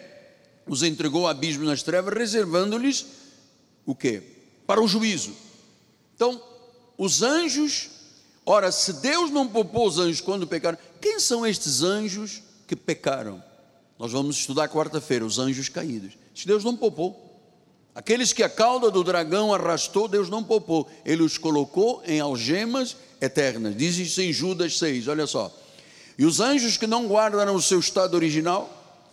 [0.68, 3.06] os entregou ao abismo nas trevas, reservando-lhes
[3.86, 4.22] o quê?
[4.68, 5.34] Para o juízo.
[6.14, 6.44] Então,
[6.98, 7.88] os anjos,
[8.46, 13.42] ora, se Deus não poupou os anjos quando pecaram, quem são estes anjos que pecaram?
[13.98, 16.18] Nós vamos estudar quarta-feira, os anjos caídos.
[16.36, 17.31] Se Deus não poupou.
[17.94, 22.96] Aqueles que a cauda do dragão arrastou, Deus não poupou, Ele os colocou em algemas
[23.20, 23.76] eternas.
[23.76, 25.54] Diz isso em Judas 6, olha só.
[26.18, 28.70] E os anjos que não guardaram o seu estado original,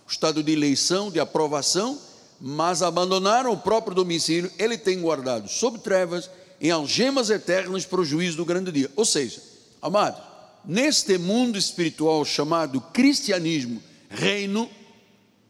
[0.07, 1.99] o estado de eleição, de aprovação,
[2.41, 8.05] mas abandonaram o próprio domicílio, Ele tem guardado sob trevas, em algemas eternas para o
[8.05, 8.91] juízo do grande dia.
[8.95, 9.43] Ou seja,
[9.83, 10.21] amados,
[10.65, 14.71] neste mundo espiritual chamado cristianismo, reino,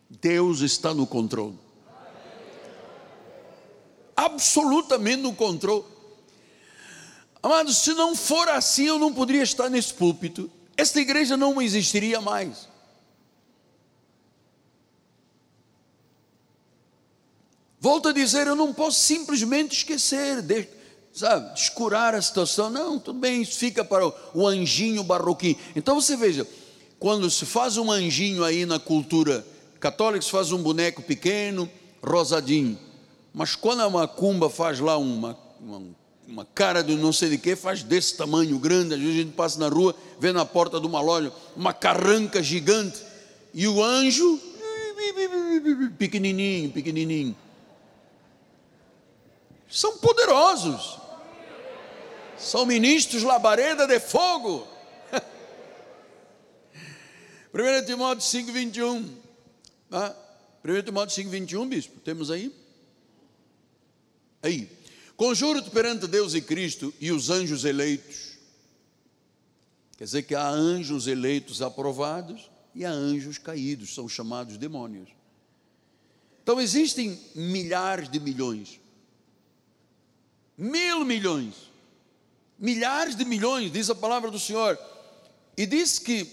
[0.08, 1.67] Deus está no controle
[4.18, 5.84] absolutamente no controle.
[7.40, 12.20] Amados, se não for assim, eu não poderia estar nesse púlpito, esta igreja não existiria
[12.20, 12.66] mais.
[17.80, 20.66] Volto a dizer, eu não posso simplesmente esquecer, de,
[21.12, 22.68] sabe, descurar a situação.
[22.70, 25.56] Não, tudo bem, isso fica para o, o anjinho barroquinho.
[25.76, 26.44] Então você veja,
[26.98, 29.46] quando se faz um anjinho aí na cultura
[29.78, 31.70] católica, se faz um boneco pequeno,
[32.02, 32.87] rosadinho.
[33.32, 35.82] Mas quando a macumba faz lá uma, uma,
[36.26, 39.32] uma cara de não sei de que, faz desse tamanho grande, às vezes a gente
[39.32, 43.02] passa na rua, vê na porta de uma loja uma carranca gigante,
[43.54, 44.40] e o anjo,
[45.98, 47.36] pequenininho, pequenininho.
[49.68, 50.98] São poderosos.
[52.38, 54.66] São ministros labareda de fogo.
[57.52, 59.16] 1 Timóteo 5, 21.
[59.90, 60.14] Ah,
[60.64, 62.54] 1 Timóteo 5, 21, bispo, temos aí?
[64.42, 64.70] Aí,
[65.16, 68.38] conjuro-te perante Deus e Cristo e os anjos eleitos.
[69.96, 75.08] Quer dizer que há anjos eleitos aprovados e há anjos caídos, são chamados demônios.
[76.42, 78.80] Então existem milhares de milhões,
[80.56, 81.54] mil milhões,
[82.58, 84.78] milhares de milhões, diz a palavra do Senhor,
[85.56, 86.26] e diz que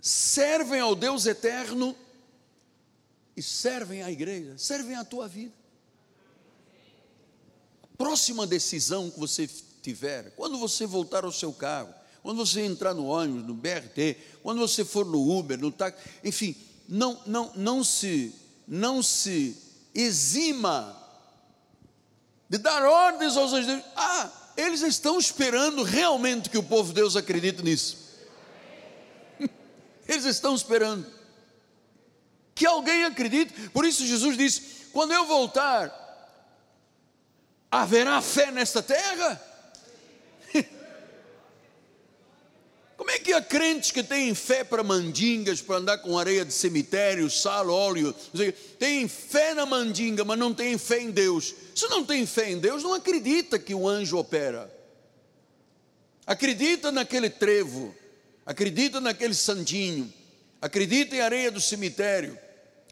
[0.00, 1.96] servem ao Deus eterno
[3.36, 5.65] e servem à igreja, servem à tua vida
[8.16, 9.46] próxima decisão que você
[9.82, 14.58] tiver, quando você voltar ao seu carro, quando você entrar no ônibus, no BRT, quando
[14.58, 16.56] você for no Uber, no táxi, enfim,
[16.88, 18.34] não, não, não se,
[18.66, 19.54] não se
[19.94, 20.96] exima
[22.48, 23.82] de dar ordens aos anjos.
[23.94, 27.98] Ah, eles estão esperando realmente que o povo de Deus acredite nisso.
[30.08, 31.06] Eles estão esperando
[32.54, 33.68] que alguém acredite.
[33.68, 36.05] Por isso Jesus disse: quando eu voltar,
[37.70, 39.40] haverá fé nesta terra?
[42.96, 46.52] Como é que há crentes que têm fé para mandingas, para andar com areia de
[46.52, 48.14] cemitério, sal, óleo,
[48.78, 51.54] têm fé na mandinga, mas não têm fé em Deus?
[51.74, 54.74] Se não tem fé em Deus, não acredita que o anjo opera.
[56.26, 57.94] Acredita naquele trevo,
[58.44, 60.12] acredita naquele santinho,
[60.60, 62.36] acredita em areia do cemitério,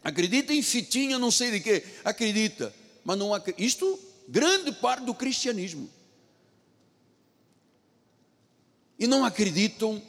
[0.03, 3.61] acredita em fitinha, não sei de quê, acredita, mas não acredita.
[3.63, 5.89] Isto grande parte do cristianismo.
[8.97, 10.01] E não acreditam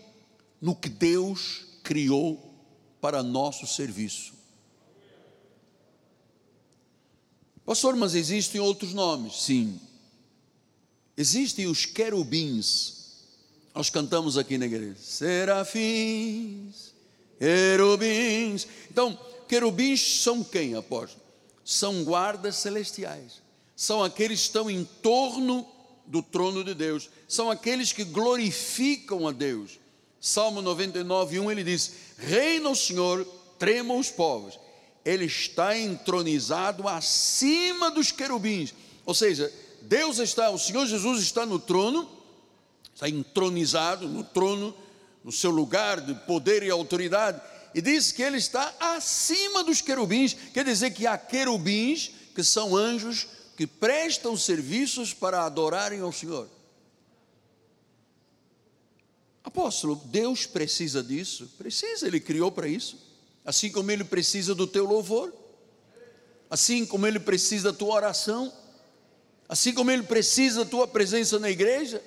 [0.60, 2.54] no que Deus criou
[3.00, 4.34] para nosso serviço.
[7.64, 9.42] Pastor, mas existem outros nomes?
[9.42, 9.80] Sim.
[11.16, 13.24] Existem os querubins.
[13.74, 14.96] Nós cantamos aqui na igreja.
[15.00, 16.94] Serafins,
[17.38, 18.68] querubins.
[18.88, 21.22] Então, querubins são quem, apóstolo?
[21.64, 23.45] São guardas celestiais
[23.76, 25.68] são aqueles que estão em torno
[26.06, 29.78] do trono de Deus, são aqueles que glorificam a Deus.
[30.18, 33.24] Salmo 99, 1 ele diz: Reina o Senhor,
[33.58, 34.58] tremam os povos,
[35.04, 38.72] ele está entronizado acima dos querubins,
[39.04, 39.52] ou seja,
[39.82, 42.08] Deus está, o Senhor Jesus está no trono,
[42.94, 44.74] está entronizado no trono,
[45.22, 47.40] no seu lugar de poder e autoridade,
[47.74, 52.74] e diz que ele está acima dos querubins, quer dizer que há querubins que são
[52.74, 53.26] anjos
[53.56, 56.48] que prestam serviços para adorarem ao Senhor.
[59.42, 61.50] Apóstolo, Deus precisa disso?
[61.56, 62.98] Precisa, Ele criou para isso.
[63.44, 65.32] Assim como Ele precisa do teu louvor,
[66.50, 68.52] assim como Ele precisa da tua oração,
[69.48, 72.02] assim como Ele precisa da tua presença na igreja,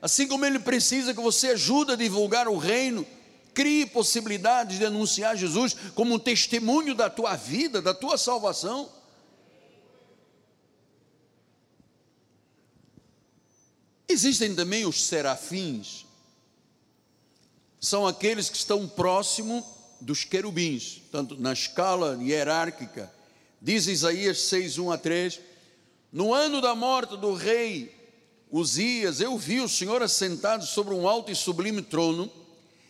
[0.00, 3.04] assim como Ele precisa que você ajude a divulgar o reino,
[3.52, 8.95] crie possibilidades de anunciar Jesus como um testemunho da tua vida, da tua salvação.
[14.08, 16.06] Existem também os serafins,
[17.80, 19.64] são aqueles que estão próximo
[20.00, 23.12] dos querubins, tanto na escala hierárquica.
[23.60, 25.40] Diz Isaías 6, 1 a 3:
[26.12, 27.94] No ano da morte do rei
[28.50, 32.30] Uzias, eu vi o Senhor assentado sobre um alto e sublime trono,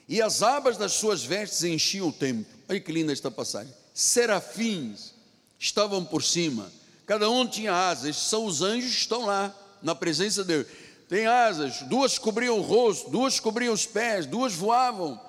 [0.08, 2.46] e as abas das suas vestes enchiam o templo.
[2.68, 3.72] Olha que linda esta passagem.
[3.94, 5.14] Serafins
[5.58, 6.70] estavam por cima,
[7.06, 10.66] cada um tinha asas, são os anjos que estão lá, na presença de Deus
[11.08, 15.20] tem asas, duas cobriam o rosto, duas cobriam os pés, duas voavam.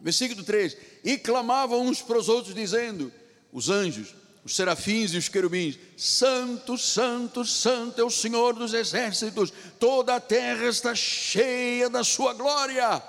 [0.00, 3.12] Versículo 3: E clamavam uns para os outros, dizendo:
[3.52, 4.14] Os anjos,
[4.44, 10.20] os serafins e os querubins: Santo, Santo, Santo é o Senhor dos exércitos, toda a
[10.20, 13.00] terra está cheia da sua glória.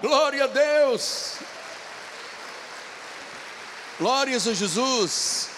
[0.00, 1.36] Glória a Deus,
[3.98, 5.48] glórias a Jesus.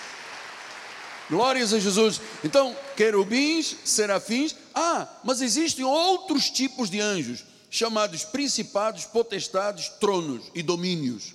[1.29, 2.21] Glórias a Jesus.
[2.45, 4.55] Então, querubins, serafins.
[4.75, 11.35] Ah, mas existem outros tipos de anjos, chamados principados, potestades, tronos e domínios.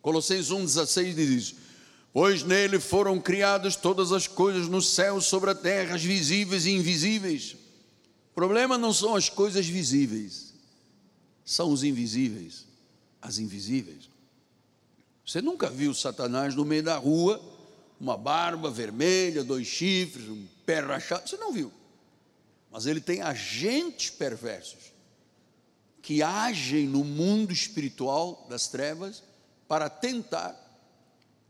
[0.00, 1.54] Colossenses 1,16 diz.
[2.12, 6.72] Pois nele foram criadas todas as coisas no céu, sobre a terra, as visíveis e
[6.72, 7.56] invisíveis.
[8.32, 10.52] O problema não são as coisas visíveis,
[11.44, 12.66] são os invisíveis,
[13.20, 14.10] as invisíveis.
[15.24, 17.40] Você nunca viu Satanás no meio da rua
[18.02, 21.30] uma barba vermelha, dois chifres, um pé rachado.
[21.30, 21.72] Você não viu.
[22.68, 24.92] Mas ele tem agentes perversos
[26.02, 29.22] que agem no mundo espiritual das trevas
[29.68, 30.58] para tentar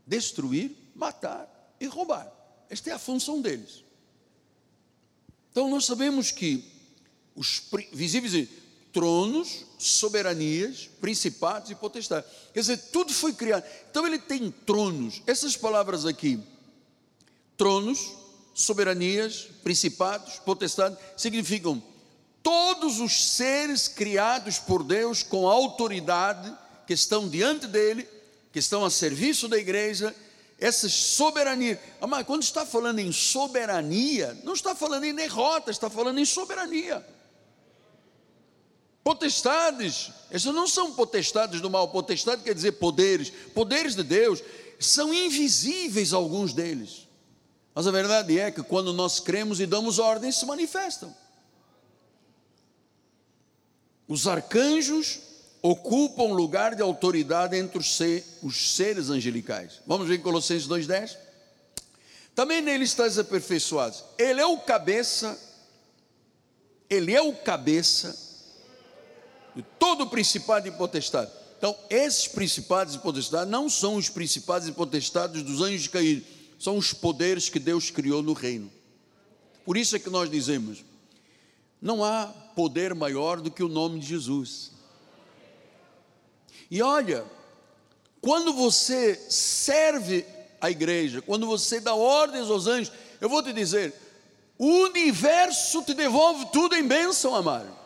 [0.05, 1.49] destruir, matar
[1.79, 2.31] e roubar.
[2.69, 3.83] Esta é a função deles.
[5.49, 6.71] Então nós sabemos que
[7.35, 8.47] os visíveis
[8.93, 12.29] tronos, soberanias, principados e potestades.
[12.53, 13.65] Quer dizer, tudo foi criado.
[13.89, 15.21] Então ele tem tronos.
[15.25, 16.39] Essas palavras aqui,
[17.57, 18.13] tronos,
[18.53, 21.81] soberanias, principados, potestades, significam
[22.43, 28.07] todos os seres criados por Deus com autoridade, que estão diante dele,
[28.51, 30.15] que estão a serviço da igreja,
[30.59, 31.79] essas soberanias.
[32.07, 37.03] Mas quando está falando em soberania, não está falando em derrota, está falando em soberania.
[39.03, 44.41] Potestades, essas não são potestades do mal, potestade quer dizer poderes, poderes de Deus,
[44.79, 47.07] são invisíveis alguns deles.
[47.75, 51.13] Mas a verdade é que quando nós cremos e damos ordens, se manifestam.
[54.07, 55.19] Os arcanjos
[55.61, 57.99] ocupam lugar de autoridade entre os,
[58.41, 59.81] os seres angelicais.
[59.85, 61.17] Vamos ver em Colossenses 2,10?
[62.33, 64.03] Também nele estáis aperfeiçoados.
[64.17, 65.37] Ele é o cabeça,
[66.89, 68.32] ele é o cabeça
[69.55, 71.31] de todo o principado e potestade.
[71.57, 76.27] Então, esses principados e potestades não são os principados e potestades dos anjos caídos,
[76.59, 78.71] são os poderes que Deus criou no reino.
[79.65, 80.83] Por isso é que nós dizemos:
[81.81, 84.71] não há poder maior do que o nome de Jesus.
[86.69, 87.25] E olha,
[88.19, 90.25] quando você serve
[90.59, 93.93] a igreja, quando você dá ordens aos anjos, eu vou te dizer,
[94.57, 97.82] o universo te devolve tudo em bênção, amado.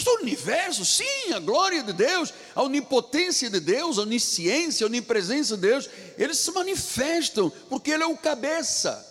[0.00, 4.88] Pastor, o universo, sim, a glória de Deus, a onipotência de Deus, a onisciência, a
[4.88, 9.06] onipresença de Deus, eles se manifestam, porque Ele é o cabeça.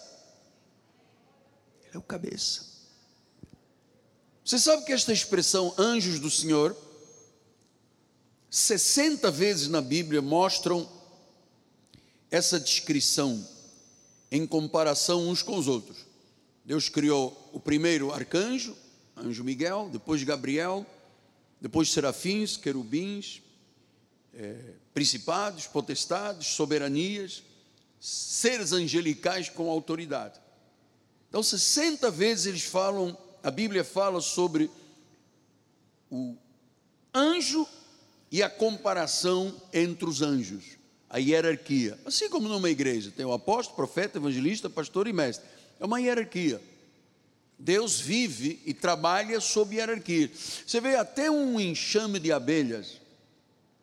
[1.83, 2.65] Ele é o cabeça.
[4.43, 6.75] Você sabe que esta expressão anjos do Senhor,
[8.49, 10.89] 60 vezes na Bíblia mostram
[12.31, 13.47] essa descrição
[14.31, 15.99] em comparação uns com os outros.
[16.65, 18.75] Deus criou o primeiro arcanjo,
[19.19, 20.85] anjo Miguel, depois Gabriel,
[21.61, 23.41] depois serafins, querubins,
[24.33, 24.55] é,
[24.93, 27.43] principados, potestades, soberanias,
[27.99, 30.39] seres angelicais com autoridade.
[31.27, 34.69] Então, 60 vezes eles falam, a Bíblia fala sobre
[36.09, 36.35] o
[37.13, 37.67] anjo
[38.31, 40.77] e a comparação entre os anjos,
[41.09, 41.99] a hierarquia.
[42.05, 45.47] Assim como numa igreja tem o apóstolo, profeta, evangelista, pastor e mestre.
[45.79, 46.61] É uma hierarquia.
[47.59, 50.31] Deus vive e trabalha sob hierarquia.
[50.65, 52.99] Você vê até um enxame de abelhas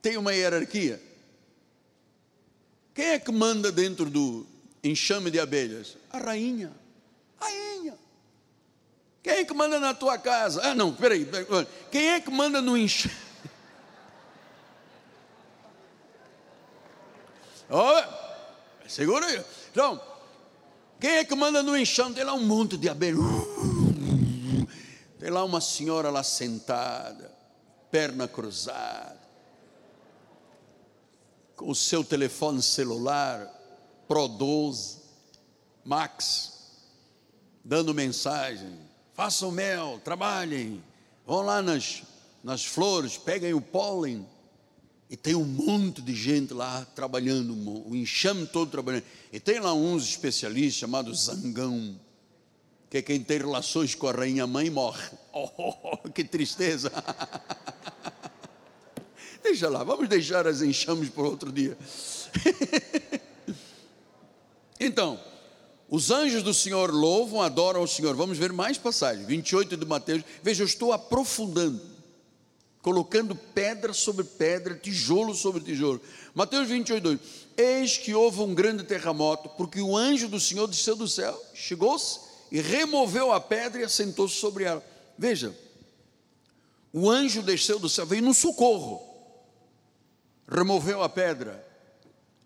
[0.07, 1.03] tem uma hierarquia.
[2.95, 4.47] Quem é que manda dentro do
[4.85, 5.97] enxame de abelhas?
[6.12, 6.72] A rainha.
[7.41, 7.99] Rainha.
[9.20, 10.61] Quem é que manda na tua casa?
[10.62, 11.27] Ah, não, peraí.
[11.91, 13.14] Quem é que manda no enxame?
[17.68, 19.45] Oh, segura aí.
[19.72, 20.01] Então,
[21.01, 22.14] quem é que manda no enxame?
[22.14, 23.16] Tem lá um monte de abelha.
[25.27, 27.35] Tem lá uma senhora lá sentada,
[27.91, 29.18] perna cruzada,
[31.57, 33.53] com o seu telefone celular,
[34.07, 34.99] Pro 12,
[35.85, 36.53] Max,
[37.64, 38.79] dando mensagem.
[39.14, 40.81] Façam mel, trabalhem,
[41.27, 42.05] vão lá nas,
[42.45, 44.24] nas flores, peguem o pólen.
[45.11, 47.53] E tem um monte de gente lá trabalhando,
[47.85, 49.03] o enxame todo trabalhando.
[49.33, 51.99] E tem lá uns especialistas chamados zangão,
[52.89, 55.11] que é quem tem relações com a rainha mãe morre.
[55.32, 56.93] Oh, que tristeza!
[59.43, 61.78] Deixa lá, vamos deixar as enxames para outro dia.
[64.80, 65.20] então,
[65.89, 68.16] os anjos do Senhor louvam, adoram o Senhor.
[68.16, 69.24] Vamos ver mais passagens.
[69.24, 70.24] 28 de Mateus.
[70.43, 71.80] Veja, eu estou aprofundando,
[72.82, 76.01] colocando pedra sobre pedra, tijolo sobre tijolo.
[76.34, 77.20] Mateus 28, 2.
[77.57, 82.26] Eis que houve um grande terremoto, porque o anjo do Senhor desceu do céu, chegou-se
[82.51, 84.84] e removeu a pedra e assentou-se sobre ela.
[85.18, 85.57] Veja,
[86.92, 89.03] o anjo desceu do céu, veio no socorro,
[90.49, 91.66] removeu a pedra,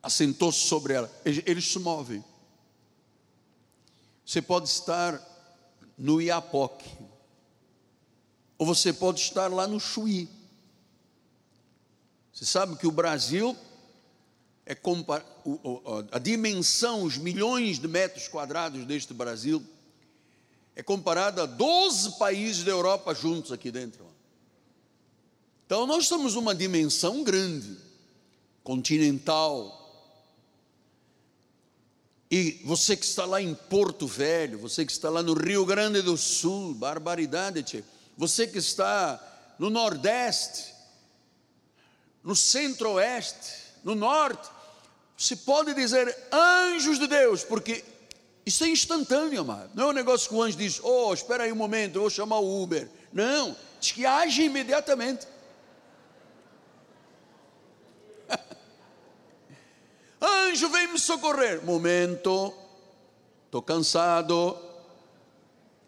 [0.02, 1.12] assentou-se sobre ela.
[1.24, 2.24] Eles se movem.
[4.24, 5.20] Você pode estar
[5.98, 6.88] no Iapoque,
[8.56, 10.28] ou você pode estar lá no Chuí.
[12.32, 13.56] Você sabe que o Brasil
[14.64, 14.76] é
[16.12, 19.62] a dimensão, os milhões de metros quadrados deste Brasil
[20.80, 24.06] é comparada a 12 países da Europa juntos aqui dentro.
[25.66, 27.76] Então nós somos uma dimensão grande,
[28.64, 29.76] continental.
[32.30, 36.00] E você que está lá em Porto Velho, você que está lá no Rio Grande
[36.00, 37.84] do Sul, barbaridade, tchê.
[38.16, 39.20] você que está
[39.58, 40.72] no Nordeste,
[42.24, 43.52] no Centro-Oeste,
[43.84, 44.48] no Norte,
[45.14, 47.84] você pode dizer anjos de Deus, porque
[48.44, 49.70] isso é instantâneo, amado.
[49.74, 52.10] Não é um negócio que o anjo diz: Oh, espera aí um momento, eu vou
[52.10, 52.88] chamar o Uber.
[53.12, 55.26] Não, diz que age imediatamente.
[60.20, 61.64] Anjo, vem me socorrer.
[61.64, 62.54] Momento,
[63.46, 64.56] estou cansado.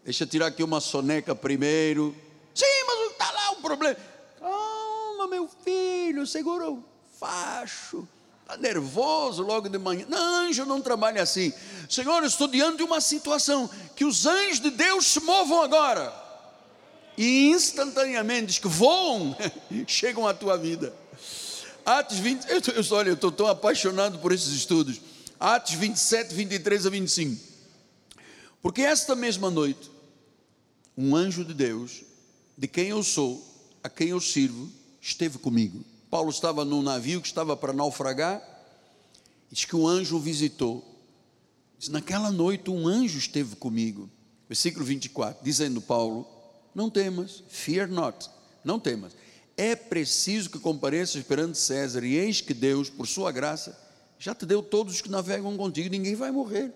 [0.03, 2.15] Deixa eu tirar aqui uma soneca primeiro.
[2.53, 3.97] Sim, mas está lá o problema.
[4.39, 6.83] Calma, meu filho, segura o
[7.19, 8.07] facho
[8.57, 10.05] nervoso logo de manhã.
[10.07, 11.53] Não, anjo não trabalha assim.
[11.89, 16.13] Senhor, estou diante de uma situação que os anjos de Deus se movam agora.
[17.17, 19.35] E instantaneamente, que voam,
[19.87, 20.93] chegam à tua vida.
[21.85, 25.01] Atos 20, eu, eu, olha, eu estou tão apaixonado por esses estudos.
[25.39, 27.41] Atos 27, 23 a 25.
[28.61, 29.91] Porque esta mesma noite,
[30.97, 32.03] um anjo de Deus,
[32.57, 33.43] de quem eu sou,
[33.83, 35.83] a quem eu sirvo, esteve comigo
[36.13, 38.39] Paulo estava num navio que estava para naufragar,
[39.49, 40.85] diz que um anjo o visitou.
[41.79, 44.07] Diz, naquela noite um anjo esteve comigo.
[44.47, 46.27] Versículo 24, dizendo Paulo:
[46.75, 48.29] Não temas, fear not,
[48.63, 49.13] não temas.
[49.57, 53.75] É preciso que compareças perante César, e eis que Deus, por sua graça,
[54.19, 56.71] já te deu todos os que navegam contigo, ninguém vai morrer.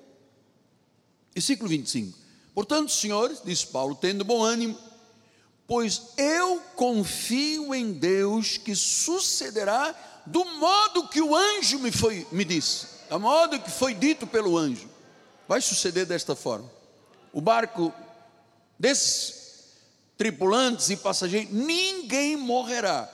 [1.36, 2.18] Versículo 25:
[2.56, 4.76] Portanto, senhores, disse Paulo, tendo bom ânimo,
[5.68, 9.94] pois eu confio em Deus que sucederá
[10.26, 14.58] do modo que o anjo me, foi, me disse, a modo que foi dito pelo
[14.58, 14.90] anjo.
[15.48, 16.70] Vai suceder desta forma.
[17.32, 17.94] O barco
[18.80, 19.38] desses
[20.18, 23.10] tripulantes e passageiros, ninguém morrerá.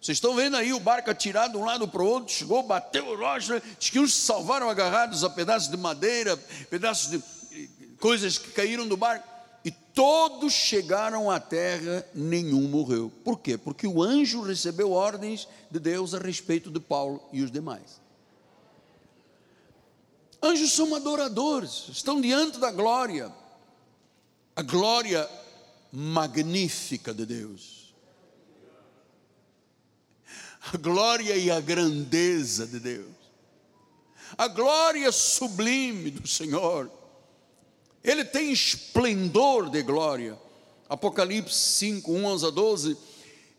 [0.00, 3.16] Vocês estão vendo aí o barco atirado de um lado para o outro, chegou, bateu
[3.16, 6.36] rocha, diz que uns salvaram agarrados a pedaços de madeira,
[6.68, 7.22] pedaços de
[7.98, 9.33] coisas que caíram do barco
[9.94, 13.10] todos chegaram à terra, nenhum morreu.
[13.22, 13.56] Por quê?
[13.56, 18.02] Porque o anjo recebeu ordens de Deus a respeito de Paulo e os demais.
[20.42, 23.32] Anjos são adoradores, estão diante da glória,
[24.54, 25.26] a glória
[25.90, 27.94] magnífica de Deus,
[30.72, 33.14] a glória e a grandeza de Deus,
[34.36, 36.90] a glória sublime do Senhor
[38.04, 40.38] ele tem esplendor de glória.
[40.88, 42.96] Apocalipse 5, 11 a 12.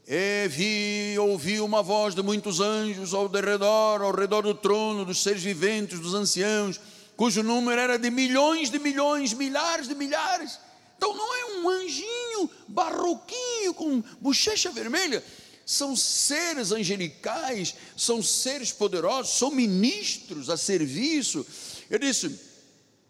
[0.07, 5.23] E vi, ouvi uma voz de muitos anjos ao redor, ao redor do trono, dos
[5.23, 6.79] seres viventes, dos anciãos,
[7.17, 10.59] cujo número era de milhões de milhões, milhares de milhares.
[10.95, 15.23] Então não é um anjinho barroquinho com bochecha vermelha.
[15.65, 21.43] São seres angelicais, são seres poderosos, são ministros a serviço.
[21.89, 22.39] Eu disse,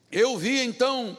[0.10, 1.18] eu vi então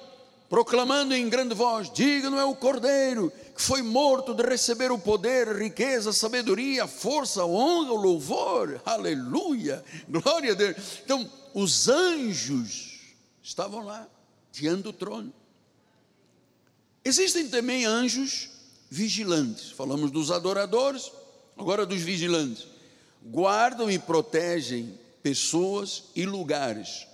[0.49, 5.57] proclamando em grande voz: Digno é o Cordeiro, que foi morto de receber o poder,
[5.57, 8.81] riqueza, sabedoria, força, honra, louvor.
[8.85, 9.85] Aleluia!
[10.09, 10.77] Glória a Deus.
[11.05, 13.01] Então, os anjos
[13.43, 14.07] estavam lá,
[14.53, 15.33] diante do trono.
[17.05, 18.51] Existem também anjos
[18.91, 19.71] vigilantes.
[19.71, 21.13] Falamos dos adoradores,
[21.57, 22.67] agora dos vigilantes.
[23.25, 27.07] Guardam e protegem pessoas e lugares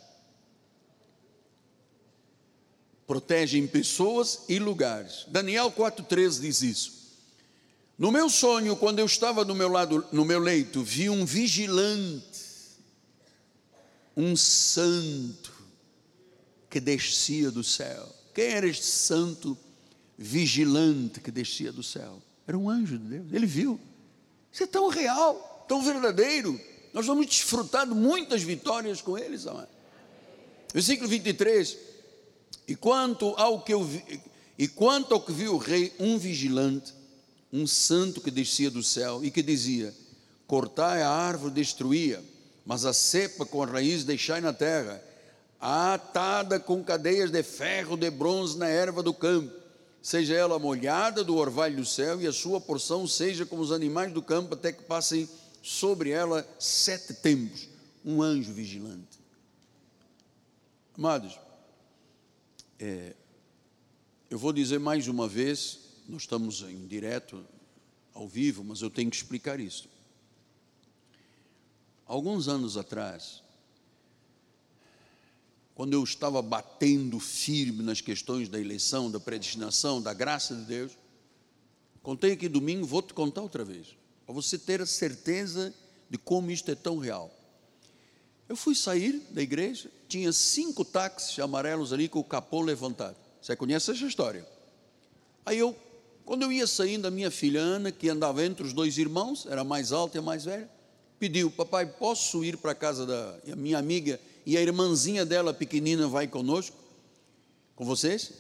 [3.13, 5.27] protegem pessoas e lugares.
[5.29, 6.93] Daniel 4,13 diz isso.
[7.99, 12.41] No meu sonho, quando eu estava no meu lado, no meu leito, vi um vigilante,
[14.17, 15.53] um santo
[16.71, 18.09] que descia do céu.
[18.33, 19.59] Quem era este santo
[20.17, 22.23] vigilante que descia do céu?
[22.47, 23.27] Era um anjo de Deus.
[23.31, 23.79] Ele viu.
[24.51, 26.59] Isso é tão real, tão verdadeiro.
[26.95, 29.69] Nós vamos desfrutar de muitas vitórias com eles, amado.
[30.73, 31.92] Versículo 23.
[32.67, 34.21] E quanto ao que eu vi,
[34.59, 36.95] e quanto ao que viu o rei, um vigilante,
[37.53, 39.95] um santo que descia do céu e que dizia:
[40.47, 42.23] Cortai a árvore, destruía,
[42.65, 45.03] mas a cepa com a raiz deixai na terra,
[45.61, 49.53] atada com cadeias de ferro, de bronze na erva do campo,
[50.01, 54.13] seja ela molhada do orvalho do céu, e a sua porção seja como os animais
[54.13, 55.29] do campo, até que passem
[55.63, 57.69] sobre ela sete tempos.
[58.05, 59.21] Um anjo vigilante.
[60.99, 61.39] Amados,
[62.83, 63.15] é,
[64.29, 65.79] eu vou dizer mais uma vez,
[66.09, 67.47] nós estamos em direto,
[68.13, 69.89] ao vivo, mas eu tenho que explicar isso.
[72.05, 73.41] Alguns anos atrás,
[75.77, 80.99] quando eu estava batendo firme nas questões da eleição, da predestinação, da graça de Deus,
[82.03, 85.73] contei aqui domingo, vou te contar outra vez, para você ter a certeza
[86.11, 87.33] de como isto é tão real.
[88.49, 93.17] Eu fui sair da igreja, tinha cinco táxis amarelos ali com o capô levantado.
[93.41, 94.47] Você conhece essa história?
[95.45, 95.77] Aí eu,
[96.25, 99.65] quando eu ia saindo, a minha filha Ana, que andava entre os dois irmãos, era
[99.65, 100.71] mais alta e mais velha,
[101.19, 106.07] pediu: Papai, posso ir para a casa da minha amiga e a irmãzinha dela, pequenina,
[106.09, 106.77] vai conosco?
[107.75, 108.33] Com vocês?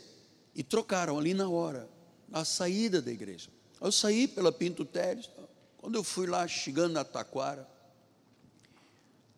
[0.54, 1.88] E trocaram ali na hora,
[2.28, 3.48] na saída da igreja.
[3.80, 5.30] Eu saí pela Pinto Teres.
[5.78, 7.68] Quando eu fui lá, chegando na Taquara,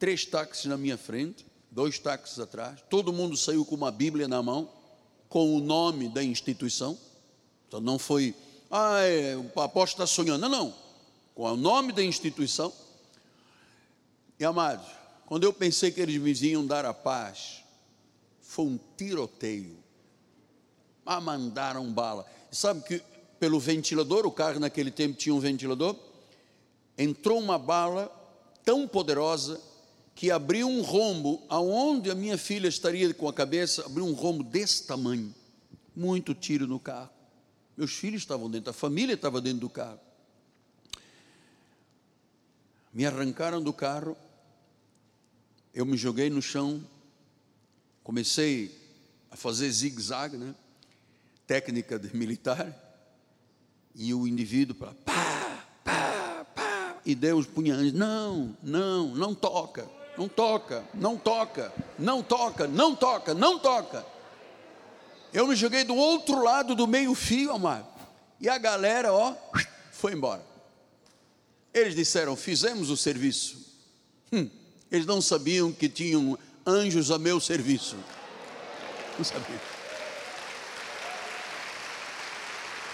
[0.04, 4.42] três táxis na minha frente, dois táxis atrás, todo mundo saiu com uma Bíblia na
[4.42, 4.70] mão,
[5.30, 6.98] com o nome da instituição,
[7.66, 8.34] então não foi,
[8.70, 10.74] ah, é, o apóstolo está sonhando, não, não,
[11.34, 12.70] com o nome da instituição,
[14.38, 14.86] e amados,
[15.24, 17.64] quando eu pensei que eles me iam dar a paz,
[18.42, 19.78] foi um tiroteio,
[21.06, 23.02] ah, mandaram bala, sabe que
[23.40, 25.96] pelo ventilador, o carro naquele tempo tinha um ventilador,
[26.98, 28.14] entrou uma bala
[28.62, 29.72] tão poderosa
[30.14, 34.44] que abriu um rombo aonde a minha filha estaria com a cabeça, abriu um rombo
[34.44, 35.34] desse tamanho.
[35.94, 37.10] Muito tiro no carro.
[37.76, 39.98] Meus filhos estavam dentro, a família estava dentro do carro.
[42.92, 44.16] Me arrancaram do carro,
[45.74, 46.80] eu me joguei no chão,
[48.04, 48.70] comecei
[49.30, 50.54] a fazer zigue-zague, né?
[51.46, 52.72] técnica de militar,
[53.94, 59.88] e o indivíduo para pá, pá, pá, e Deus punha anjos, não, não, não toca,
[60.16, 64.06] não toca, não toca, não toca, não toca, não toca.
[65.32, 67.88] Eu me joguei do outro lado do meio-fio, amado.
[68.40, 69.34] E a galera, ó,
[69.90, 70.44] foi embora.
[71.72, 73.58] Eles disseram: fizemos o serviço.
[74.32, 74.48] Hum,
[74.90, 77.96] eles não sabiam que tinham anjos a meu serviço.
[79.18, 79.60] Não sabiam.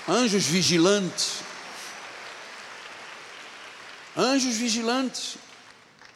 [0.08, 1.40] Anjos vigilantes.
[4.16, 5.36] Anjos vigilantes.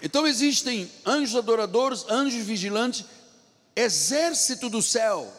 [0.05, 3.07] Então existem anjos adoradores, anjos vigilantes,
[3.75, 5.33] exército do céu.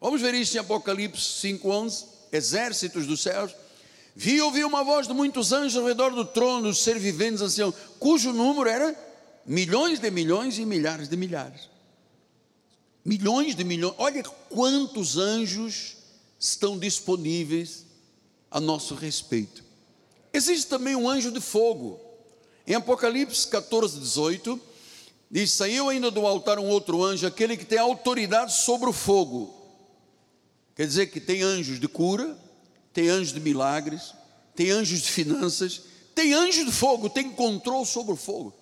[0.00, 3.52] Vamos ver isso em Apocalipse 5:11, exércitos dos céus.
[4.14, 7.74] Vi ouvi uma voz de muitos anjos ao redor do trono, dos ser viventes anciãos,
[7.98, 8.94] cujo número era
[9.44, 11.68] milhões de milhões e milhares de milhares.
[13.04, 13.94] Milhões de milhões.
[13.98, 15.96] Olha quantos anjos
[16.38, 17.84] estão disponíveis
[18.48, 19.64] a nosso respeito.
[20.32, 22.09] Existe também um anjo de fogo.
[22.66, 24.60] Em Apocalipse 14, 18,
[25.30, 29.54] diz: Saiu ainda do altar um outro anjo, aquele que tem autoridade sobre o fogo.
[30.74, 32.38] Quer dizer que tem anjos de cura,
[32.92, 34.14] tem anjos de milagres,
[34.54, 35.82] tem anjos de finanças,
[36.14, 38.54] tem anjo de fogo, tem controle sobre o fogo.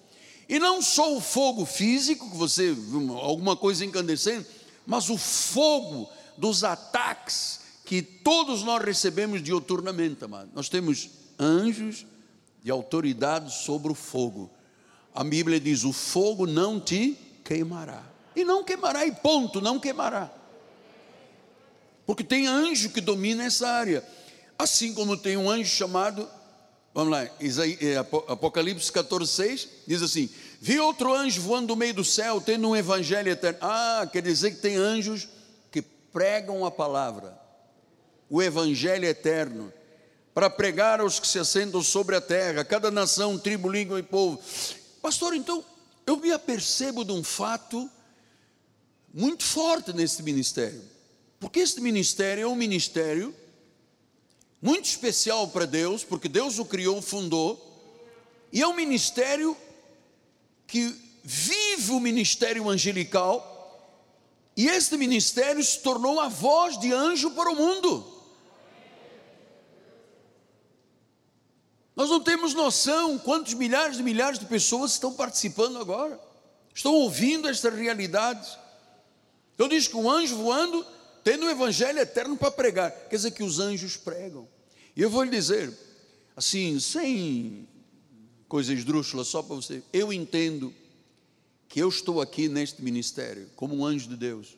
[0.49, 2.75] E não só o fogo físico, que você
[3.21, 4.49] alguma coisa incandescente,
[4.87, 10.51] mas o fogo dos ataques que todos nós recebemos dioturnamente, amado.
[10.55, 12.07] Nós temos anjos
[12.63, 14.51] de autoridade sobre o fogo.
[15.15, 18.05] A Bíblia diz: o fogo não te queimará.
[18.37, 20.31] E não queimará, e ponto, não queimará.
[22.07, 24.05] porque tem anjo que domina essa área.
[24.59, 26.29] Assim como tem um anjo chamado,
[26.95, 30.29] vamos lá, é, Apocalipse 14, 6, diz assim:
[30.61, 33.59] Vi outro anjo voando no meio do céu, tendo um evangelho eterno.
[33.61, 35.29] Ah, quer dizer que tem anjos
[35.71, 37.39] que pregam a palavra,
[38.29, 39.73] o evangelho eterno,
[40.39, 44.41] para pregar aos que se assentam sobre a terra, cada nação, tribo, língua e povo.
[45.03, 45.65] Pastor, então,
[46.07, 47.91] eu me apercebo de um fato
[49.13, 50.81] muito forte nesse ministério,
[51.41, 53.35] porque este ministério é um ministério
[54.63, 57.61] muito especial para Deus, porque Deus o criou, fundou,
[58.53, 59.57] e é um ministério
[60.69, 64.07] que vive o ministério angelical,
[64.57, 68.18] e este ministério se tornou a voz de anjo para o mundo.
[71.99, 76.17] Nós não temos noção quantos milhares de milhares de pessoas estão participando agora,
[76.73, 78.57] estão ouvindo estas realidades.
[79.57, 80.87] Então diz que um anjo voando,
[81.25, 84.47] tendo o evangelho eterno para pregar, quer dizer que os anjos pregam.
[84.95, 85.77] E eu vou lhe dizer,
[86.37, 87.69] assim, sem
[88.47, 90.73] coisa esdrúxula, só para você, eu entendo
[91.69, 94.57] que eu estou aqui neste ministério como um anjo de Deus.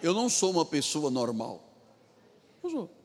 [0.00, 1.68] Eu não sou uma pessoa normal.
[2.62, 3.03] Não sou.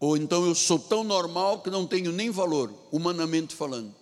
[0.00, 3.94] Ou então eu sou tão normal que não tenho nem valor, humanamente falando.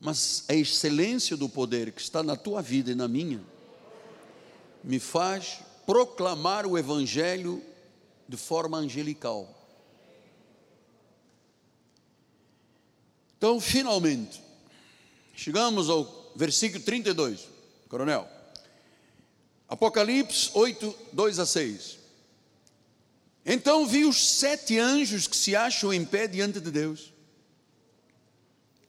[0.00, 3.42] Mas a excelência do poder que está na tua vida e na minha,
[4.84, 7.60] me faz proclamar o Evangelho
[8.28, 9.52] de forma angelical.
[13.36, 14.40] Então, finalmente,
[15.34, 17.48] chegamos ao versículo 32,
[17.88, 18.28] coronel.
[19.68, 21.95] Apocalipse 8, 2 a 6.
[23.48, 27.12] Então vi os sete anjos que se acham em pé diante de Deus.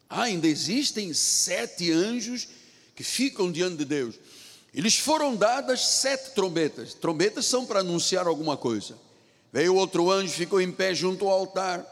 [0.10, 2.47] Ah, ainda existem sete anjos
[2.95, 4.16] que ficam diante de Deus.
[4.74, 6.95] Eles foram dadas sete trombetas.
[6.95, 8.97] Trombetas são para anunciar alguma coisa.
[9.53, 11.86] Veio outro anjo, ficou em pé junto ao altar,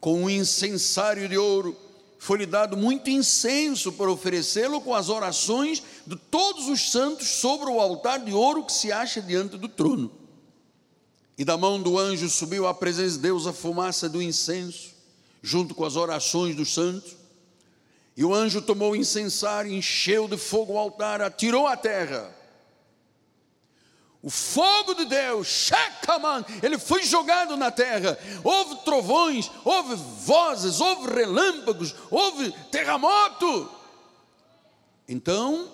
[0.00, 1.76] com um incensário de ouro.
[2.18, 7.78] Foi-lhe dado muito incenso para oferecê-lo com as orações de todos os santos sobre o
[7.80, 10.19] altar de ouro que se acha diante do trono.
[11.40, 14.90] E da mão do anjo subiu à presença de Deus a fumaça do incenso,
[15.40, 17.16] junto com as orações dos santos.
[18.14, 22.30] E o anjo tomou o incensário, encheu de fogo o altar, atirou à terra.
[24.20, 28.18] O fogo de Deus, Shekaman, ele foi jogado na terra.
[28.44, 33.66] Houve trovões, houve vozes, houve relâmpagos, houve terremoto.
[35.08, 35.72] Então,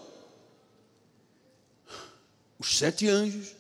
[2.56, 3.56] os sete anjos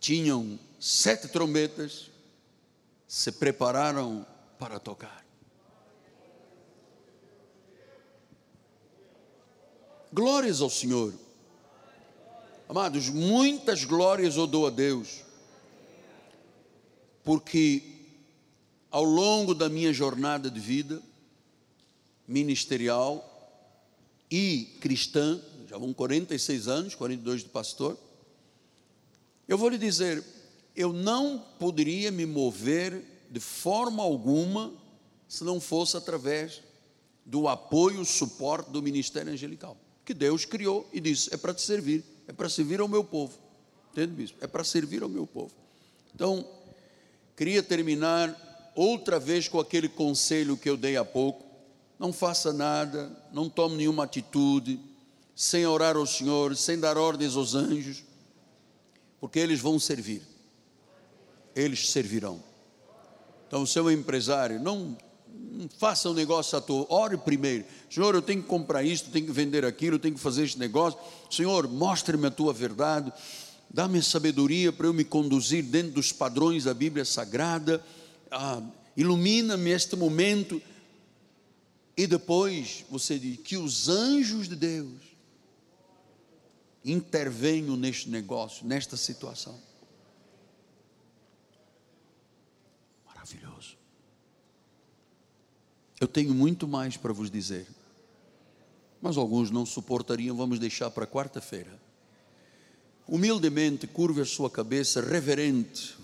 [0.00, 2.10] tinham sete trombetas,
[3.06, 4.26] se prepararam
[4.58, 5.24] para tocar.
[10.12, 11.12] Glórias ao Senhor.
[12.68, 15.22] Amados, muitas glórias eu dou a Deus,
[17.24, 17.82] porque
[18.90, 21.02] ao longo da minha jornada de vida
[22.26, 23.24] ministerial
[24.30, 27.98] e cristã, já vão 46 anos, 42 de pastor,
[29.48, 30.22] eu vou lhe dizer,
[30.76, 34.72] eu não poderia me mover de forma alguma
[35.26, 36.62] se não fosse através
[37.24, 42.04] do apoio, suporte do ministério angelical, que Deus criou e disse: é para te servir,
[42.26, 43.38] é para servir ao meu povo.
[43.92, 44.38] Entende, bispo?
[44.40, 45.52] É para servir ao meu povo.
[46.14, 46.46] Então,
[47.36, 51.44] queria terminar outra vez com aquele conselho que eu dei há pouco:
[51.98, 54.80] não faça nada, não tome nenhuma atitude,
[55.34, 58.02] sem orar ao Senhor, sem dar ordens aos anjos,
[59.20, 60.22] porque eles vão servir.
[61.54, 62.42] Eles servirão.
[63.46, 64.96] Então, se é um empresário, não,
[65.52, 67.64] não faça um negócio à toa, ore primeiro.
[67.90, 70.98] Senhor, eu tenho que comprar isto, tenho que vender aquilo, tenho que fazer este negócio.
[71.30, 73.12] Senhor, mostre-me a tua verdade,
[73.70, 77.82] dá-me sabedoria para eu me conduzir dentro dos padrões da Bíblia Sagrada.
[78.30, 78.62] Ah,
[78.98, 80.60] Ilumina-me este momento.
[81.96, 85.07] E depois você diz que os anjos de Deus
[86.84, 89.58] intervenho neste negócio, nesta situação.
[93.06, 93.76] Maravilhoso.
[96.00, 97.66] Eu tenho muito mais para vos dizer,
[99.00, 101.80] mas alguns não suportariam, vamos deixar para quarta-feira.
[103.06, 105.96] Humildemente, curve a sua cabeça, reverente.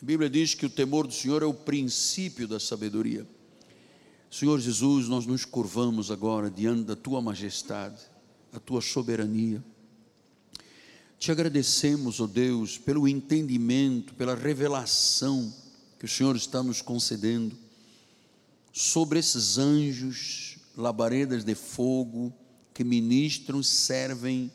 [0.00, 3.26] A Bíblia diz que o temor do Senhor é o princípio da sabedoria.
[4.30, 8.00] Senhor Jesus, nós nos curvamos agora diante da tua majestade,
[8.52, 9.62] a tua soberania.
[11.22, 15.54] Te agradecemos, ó oh Deus, pelo entendimento, pela revelação
[15.96, 17.56] que o Senhor está nos concedendo
[18.72, 22.32] sobre esses anjos, labaredas de fogo,
[22.74, 24.50] que ministram, servem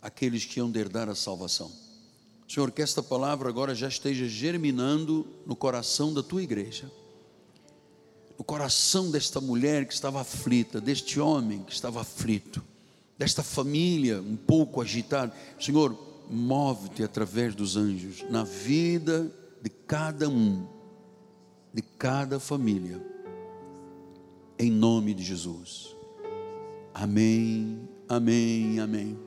[0.00, 1.70] aqueles que hão de herdar a salvação.
[2.48, 6.90] Senhor, que esta palavra agora já esteja germinando no coração da tua igreja,
[8.38, 12.64] no coração desta mulher que estava aflita, deste homem que estava aflito,
[13.18, 15.34] desta família um pouco agitada.
[15.60, 20.66] Senhor, move-te através dos anjos na vida de cada um,
[21.72, 23.04] de cada família,
[24.58, 25.96] em nome de Jesus.
[26.94, 29.25] Amém, amém, amém.